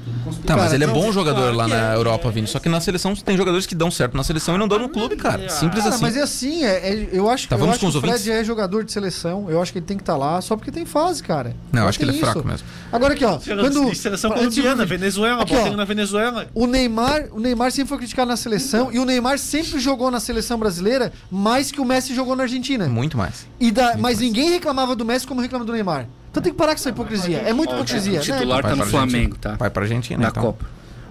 [0.47, 2.31] Tá, mas ele é bom jogador claro lá na é, Europa, é.
[2.31, 2.47] Vini.
[2.47, 4.89] Só que na seleção tem jogadores que dão certo na seleção e não dão no
[4.89, 5.47] clube, cara.
[5.47, 6.03] Simples Cara, assim.
[6.03, 7.99] mas é assim, é, é- eu acho, Tá, eu vamos acho com que os o
[8.01, 8.31] Fred ouvintes?
[8.35, 9.45] é jogador de seleção.
[9.47, 11.55] Eu acho que ele tem que estar lá só porque tem fase, cara.
[11.71, 12.47] Não, eu acho que ele é fraco isso.
[12.47, 12.67] mesmo.
[12.91, 13.37] Agora aqui, ó.
[13.37, 15.75] Quando, seleção colombiana, Venezuela, Aqui, ó.
[15.75, 16.47] na Venezuela.
[16.55, 20.19] O Neymar, o Neymar sempre foi criticado na seleção e o Neymar sempre jogou na
[20.19, 22.87] seleção brasileira mais que o Messi jogou na Argentina.
[22.87, 23.45] Muito mais.
[23.59, 26.07] E da, mas ninguém reclamava do Messi como reclama do Neymar.
[26.31, 27.37] Então tem que parar com essa hipocrisia.
[27.39, 28.19] É muito hipocrisia.
[28.19, 28.69] O titular né?
[28.69, 28.85] tá no.
[28.85, 29.55] Flamengo, tá?
[29.55, 30.43] Vai pra Argentina, Na então.
[30.43, 30.65] Copa.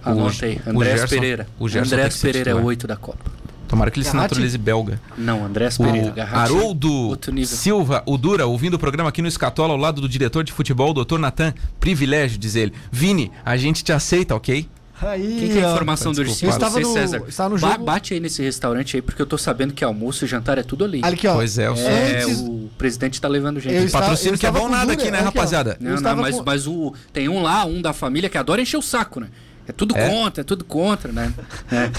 [0.04, 1.48] Andrés Gerson- Pereira.
[1.58, 2.54] o Gerson Andrés Pereira é.
[2.54, 3.24] 8 da Copa.
[3.66, 4.30] Tomara que ele se Garratti?
[4.34, 5.00] naturalize belga.
[5.18, 6.10] Não, Andrés O Pereira.
[6.10, 6.52] Garratti.
[6.54, 7.18] Haroldo.
[7.44, 10.94] Silva, o Dura, ouvindo o programa aqui no Escatola, ao lado do diretor de futebol,
[10.94, 11.18] Dr.
[11.18, 11.52] Natan.
[11.80, 12.72] Privilégio, diz ele.
[12.92, 14.68] Vini, a gente te aceita, ok?
[15.00, 15.72] Aí, Quem que é a ó.
[15.72, 16.20] informação do.
[16.22, 16.50] Ursinho?
[16.50, 17.22] Eu estava Você, no- César.
[17.28, 20.24] estava no Ba- jogo- Bate aí nesse restaurante aí, porque eu tô sabendo que almoço
[20.24, 21.00] e jantar é tudo ali.
[21.04, 21.34] Olha aqui, ó.
[21.34, 21.90] Pois é, o senhor.
[21.90, 23.74] É, Antes- o presidente tá levando gente.
[23.74, 25.76] Eu Patrocínio eu que é bom nada Dura, aqui, né, aqui, rapaziada?
[25.80, 28.78] Não, não, mas, com- mas o, tem um lá, um da família, que adora encher
[28.78, 29.28] o saco, né?
[29.68, 30.08] É tudo É?
[30.08, 31.32] contra, é tudo contra, né?
[31.72, 31.90] É.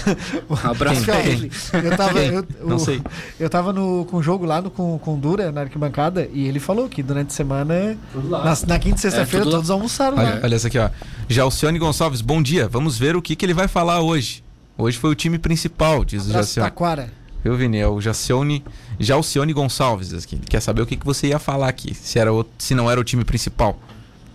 [0.48, 1.50] Um abraço pra ele.
[1.84, 3.02] Eu tava, eu, Não o- sei.
[3.38, 6.46] Eu tava no, com o jogo lá no, com, com o Dura, na arquibancada, e
[6.46, 9.58] ele falou que durante a semana, na, na quinta e sexta-feira, tudo lá.
[9.58, 10.40] todos almoçaram Olha, lá.
[10.42, 10.88] olha essa aqui, ó.
[11.28, 12.66] Jalcione Gonçalves, bom dia.
[12.68, 14.42] Vamos ver o que, que ele vai falar hoje.
[14.76, 16.70] Hoje foi o time principal, diz o Abraço, Jalcione.
[16.70, 17.12] Taquara.
[17.44, 17.78] Viu, Vini?
[17.78, 18.64] É o Jalcione,
[18.98, 20.36] Jalcione Gonçalves aqui.
[20.36, 22.90] Ele quer saber o que, que você ia falar aqui, se, era o- se não
[22.90, 23.78] era o time principal.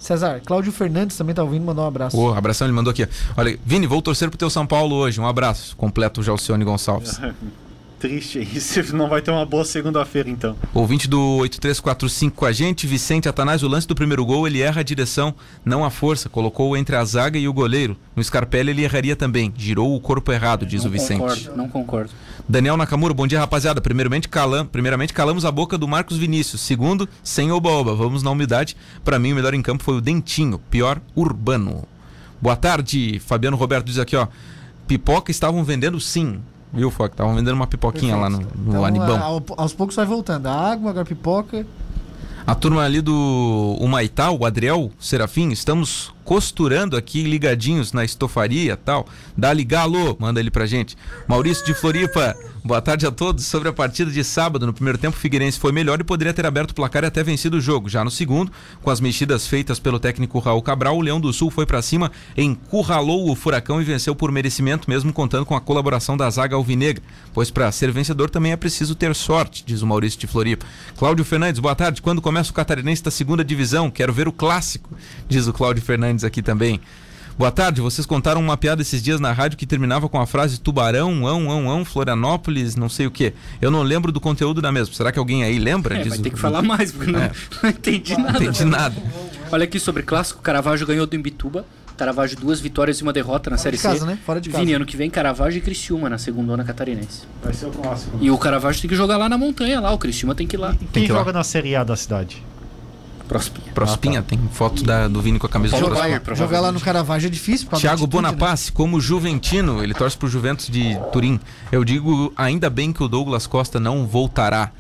[0.04, 2.18] César, Cláudio Fernandes também tá ouvindo, mandou um abraço.
[2.18, 3.08] Ô, abração, ele mandou aqui.
[3.38, 5.22] Olha, Vini, vou torcer pro teu São Paulo hoje.
[5.22, 5.78] Um abraço.
[5.78, 7.22] Completo o Jalcione Gonçalves.
[8.04, 10.58] Triste isso, não vai ter uma boa segunda-feira então.
[10.74, 14.82] Ouvinte do 8345 com a gente, Vicente Atanás, o lance do primeiro gol, ele erra
[14.82, 15.34] a direção,
[15.64, 16.28] não a força.
[16.28, 17.96] Colocou entre a zaga e o goleiro.
[18.14, 19.54] No Scarpelli ele erraria também.
[19.56, 21.22] Girou o corpo errado, diz não o Vicente.
[21.22, 22.10] concordo, não concordo.
[22.48, 23.80] Daniel Nakamura, bom dia, rapaziada.
[23.80, 26.62] Primeiramente, calam, primeiramente calamos a boca do Marcos Vinícius.
[26.62, 27.96] Segundo, sem oba-oba.
[27.96, 28.76] Vamos na humildade.
[29.04, 30.60] Pra mim, o melhor em campo foi o Dentinho.
[30.70, 31.84] Pior, Urbano.
[32.42, 34.28] Boa tarde, Fabiano Roberto diz aqui, ó.
[34.86, 36.42] Pipoca estavam vendendo sim.
[36.74, 37.14] Viu, Foca?
[37.14, 39.22] Estavam vendendo uma pipoquinha lá no, no Então, Anibão.
[39.22, 40.48] ao- aos poucos vai voltando.
[40.48, 41.66] A água, agora a pipoca.
[42.46, 49.08] A turma ali do Maitá, o Adriel Serafim, estamos costurando aqui, ligadinhos na estofaria tal.
[49.38, 50.96] Dá ligalo, manda ele pra gente.
[51.28, 53.46] Maurício de Floripa, boa tarde a todos.
[53.46, 56.46] Sobre a partida de sábado, no primeiro tempo, o Figueirense foi melhor e poderia ter
[56.46, 57.90] aberto o placar e até vencido o jogo.
[57.90, 58.52] Já no segundo,
[58.82, 62.12] com as mexidas feitas pelo técnico Raul Cabral, o Leão do Sul foi para cima,
[62.38, 67.04] encurralou o Furacão e venceu por merecimento, mesmo contando com a colaboração da zaga alvinegra.
[67.34, 70.66] Pois para ser vencedor também é preciso ter sorte, diz o Maurício de Floripa.
[70.98, 72.02] Cláudio Fernandes, boa tarde.
[72.02, 73.90] Quando começa o Catarinense da segunda divisão?
[73.90, 74.90] Quero ver o clássico,
[75.28, 76.82] diz o Cláudio Fernandes aqui também.
[77.38, 80.60] Boa tarde, vocês contaram uma piada esses dias na rádio que terminava com a frase
[80.60, 83.34] tubarão, ão, ão, ão, Florianópolis, não sei o que.
[83.60, 84.94] Eu não lembro do conteúdo da mesma.
[84.94, 85.96] Será que alguém aí lembra?
[85.98, 87.32] É, Diz vai ter que falar mais, porque não, É.
[87.64, 88.34] não entendi nada.
[88.34, 88.96] Não entendi nada.
[89.52, 91.66] Olha aqui sobre clássico, Caravaggio ganhou do Imbituba.
[91.98, 94.06] Caravaggio duas vitórias e uma derrota na Série de casa, C.
[94.06, 94.18] né?
[94.26, 94.64] Fora de casa.
[94.64, 97.22] Vini, ano que vem Caravaggio e Criciúma na segunda onda catarinense.
[97.44, 98.18] Vai ser o clássico.
[98.20, 99.92] E o Caravaggio tem que jogar lá na montanha, lá.
[99.92, 100.76] O Criciúma tem que ir lá.
[100.92, 101.20] Quem que ir lá.
[101.20, 102.44] joga na Série A da cidade?
[103.34, 103.74] Prospinha.
[103.74, 106.48] Prospinha, tem foto da- do Vini com a camisa Paulo Baier, Prospinha.
[106.48, 107.68] Jogar lá no Caravaggio é difícil.
[107.70, 108.08] Thiago né?
[108.08, 111.40] Bonaparte, como Juventino, ele torce pro Juventus de Turim.
[111.72, 114.72] Eu digo, ainda bem que o Douglas Costa não voltará.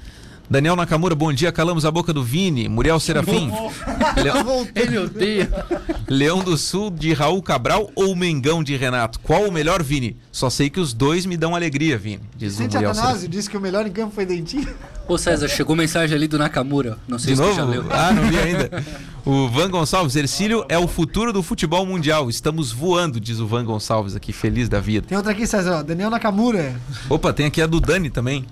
[0.54, 1.51] Daniel Nakamura, bom dia.
[1.51, 2.70] Calamos a boca do Vini.
[2.70, 3.49] Muriel Serafim.
[4.22, 5.49] Leão, Ele odeia.
[6.08, 9.20] Leão do Sul de Raul Cabral ou Mengão de Renato?
[9.20, 10.16] Qual o melhor, Vini?
[10.32, 12.22] Só sei que os dois me dão alegria, Vini.
[12.38, 13.32] Diz o Vicente Muriel Atanásio Serafim.
[13.36, 14.70] disse que o melhor em campo foi Dentinho.
[15.08, 16.99] Ô César, chegou mensagem ali do Nakamura.
[17.08, 17.72] Não sei De se você já novo?
[17.72, 17.86] leu.
[17.89, 18.84] Ah, não vi ainda.
[19.26, 22.30] O Van Gonçalves, Ercílio é o futuro do futebol mundial.
[22.30, 25.08] Estamos voando, diz o Van Gonçalves aqui, feliz da vida.
[25.08, 25.80] Tem outra aqui, César.
[25.80, 26.76] ó, Daniel Nakamura.
[27.10, 28.45] Opa, tem aqui a do Dani também.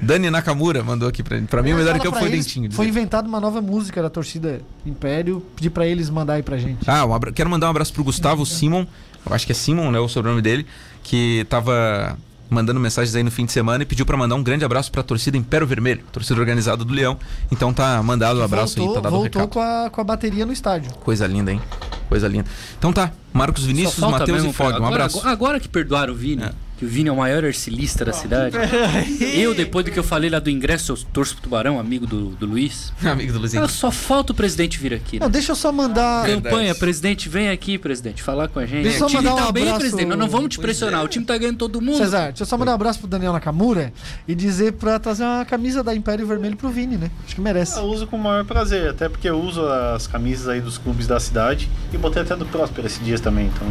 [0.00, 1.72] Dani Nakamura mandou aqui pra, pra mim.
[1.72, 2.72] O melhor em campo foi eles, Dentinho.
[2.72, 5.42] Foi inventada uma nova música da torcida Império.
[5.56, 6.88] Pedi pra eles mandar aí pra gente.
[6.88, 8.86] Ah, um abra- quero mandar um abraço pro Gustavo Simon.
[9.26, 9.98] Eu acho que é Simon, né?
[9.98, 10.66] O sobrenome dele.
[11.02, 12.16] Que tava
[12.50, 15.02] mandando mensagens aí no fim de semana e pediu pra mandar um grande abraço pra
[15.02, 17.18] torcida Império Vermelho, torcida organizada do Leão.
[17.52, 19.48] Então tá mandado o abraço voltou aí, tá dado voltou recado.
[19.52, 20.90] com, a, com a bateria no estádio.
[20.94, 21.60] Coisa linda, hein?
[22.08, 22.46] Coisa linda.
[22.78, 24.72] Então tá, Marcos Vinícius, Matheus e Fog.
[24.72, 25.18] Um agora, abraço.
[25.18, 26.52] Agora, agora que perdoaram o Vini, É.
[26.78, 28.56] que o Vini é o maior ercilista da cidade.
[29.34, 32.26] eu, depois do que eu falei lá do ingresso, eu torço pro Tubarão, amigo do,
[32.30, 32.92] do Luiz.
[33.04, 33.64] Amigo do Luizinho.
[33.64, 35.18] Ah, só falta o presidente vir aqui.
[35.18, 35.24] né?
[35.24, 36.26] Não, deixa eu só mandar.
[36.26, 38.82] Campanha, presidente, vem aqui, presidente, falar com a gente.
[38.84, 40.06] Deixa eu só o time mandar um tá bem, abraço- presidente.
[40.08, 41.00] Nós não vamos te pressionar.
[41.00, 41.04] é.
[41.04, 41.98] O time tá ganhando todo mundo.
[41.98, 43.92] César, deixa eu só mandar um abraço pro Daniel Nakamura
[44.26, 47.10] e dizer pra trazer uma camisa da Império Vermelho pro Vini, né?
[47.24, 47.76] Acho que merece.
[47.78, 51.06] Eu uso com o maior prazer, até porque eu uso as camisas aí dos clubes
[51.06, 53.66] da cidade e botei até do Próspero esses dias também, então.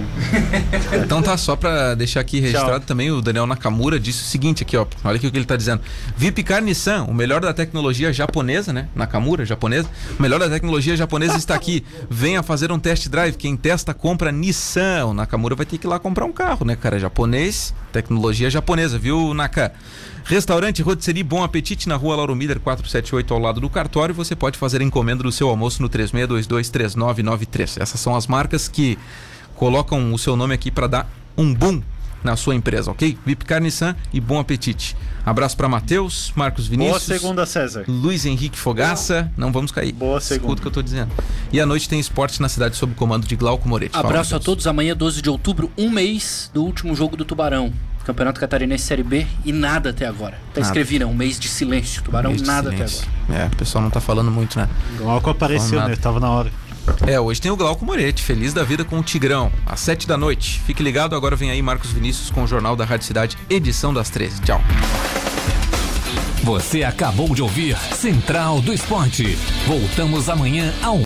[1.04, 4.76] Então tá, só pra deixar aqui registrado também, o Daniel Nakamura disse o seguinte aqui,
[4.76, 4.86] ó.
[5.04, 5.82] Olha aqui o que ele tá dizendo.
[6.16, 8.88] Vipcar Nissan, o melhor da tecnologia japonesa, né?
[8.96, 9.90] Nakamura, japonesa.
[10.18, 11.86] O melhor da tecnologia japonesa está aqui.
[12.10, 13.36] Venha fazer um test drive.
[13.36, 15.06] Quem testa, compra Nissan.
[15.06, 17.00] O Nakamura vai ter que ir lá comprar um carro, né, cara?
[17.00, 19.74] Japonês, tecnologia japonesa, viu, Naka?
[20.26, 24.14] Restaurante Rotisserie Bom Apetite na rua Lauro Miller 478 ao lado do cartório.
[24.14, 27.82] Você pode fazer encomenda do seu almoço no 36223993.
[27.82, 29.00] Essas são as marcas que
[29.56, 31.82] colocam o seu nome aqui para dar um boom
[32.28, 33.18] na sua empresa, ok?
[33.26, 34.96] Vipcar Nissan e bom apetite.
[35.26, 37.84] Abraço para Matheus, Marcos Boa Vinícius, segunda, César.
[37.88, 39.32] Luiz Henrique Fogaça.
[39.36, 39.92] Não vamos cair.
[39.94, 40.54] Boa Escuta segunda.
[40.54, 41.12] o que eu tô dizendo.
[41.52, 43.94] E à noite tem esporte na cidade sob o comando de Glauco Moretti.
[43.94, 44.46] Fala, Abraço a Matheus.
[44.46, 44.68] todos.
[44.68, 47.74] Amanhã, 12 de outubro, um mês do último jogo do Tubarão.
[48.06, 50.40] Campeonato Catarinense Série B e nada até agora.
[50.54, 51.06] Tá escrevi, né?
[51.06, 52.02] Um mês de silêncio.
[52.04, 53.06] Tubarão, Mês de nada silêncio.
[53.26, 53.44] até agora.
[53.44, 54.70] É, o pessoal não tá falando muito, né?
[54.98, 55.94] Glauco apareceu, né?
[55.98, 56.50] Tava na hora.
[57.06, 60.18] É, hoje tem o Glauco Moretti, feliz da vida com o Tigrão, às 7 da
[60.18, 60.62] noite.
[60.66, 64.10] Fique ligado, agora vem aí Marcos Vinícius com o Jornal da Rádio Cidade, edição das
[64.10, 64.42] 13.
[64.42, 64.62] Tchau.
[66.48, 69.36] Você acabou de ouvir Central do Esporte.
[69.66, 70.96] Voltamos amanhã ao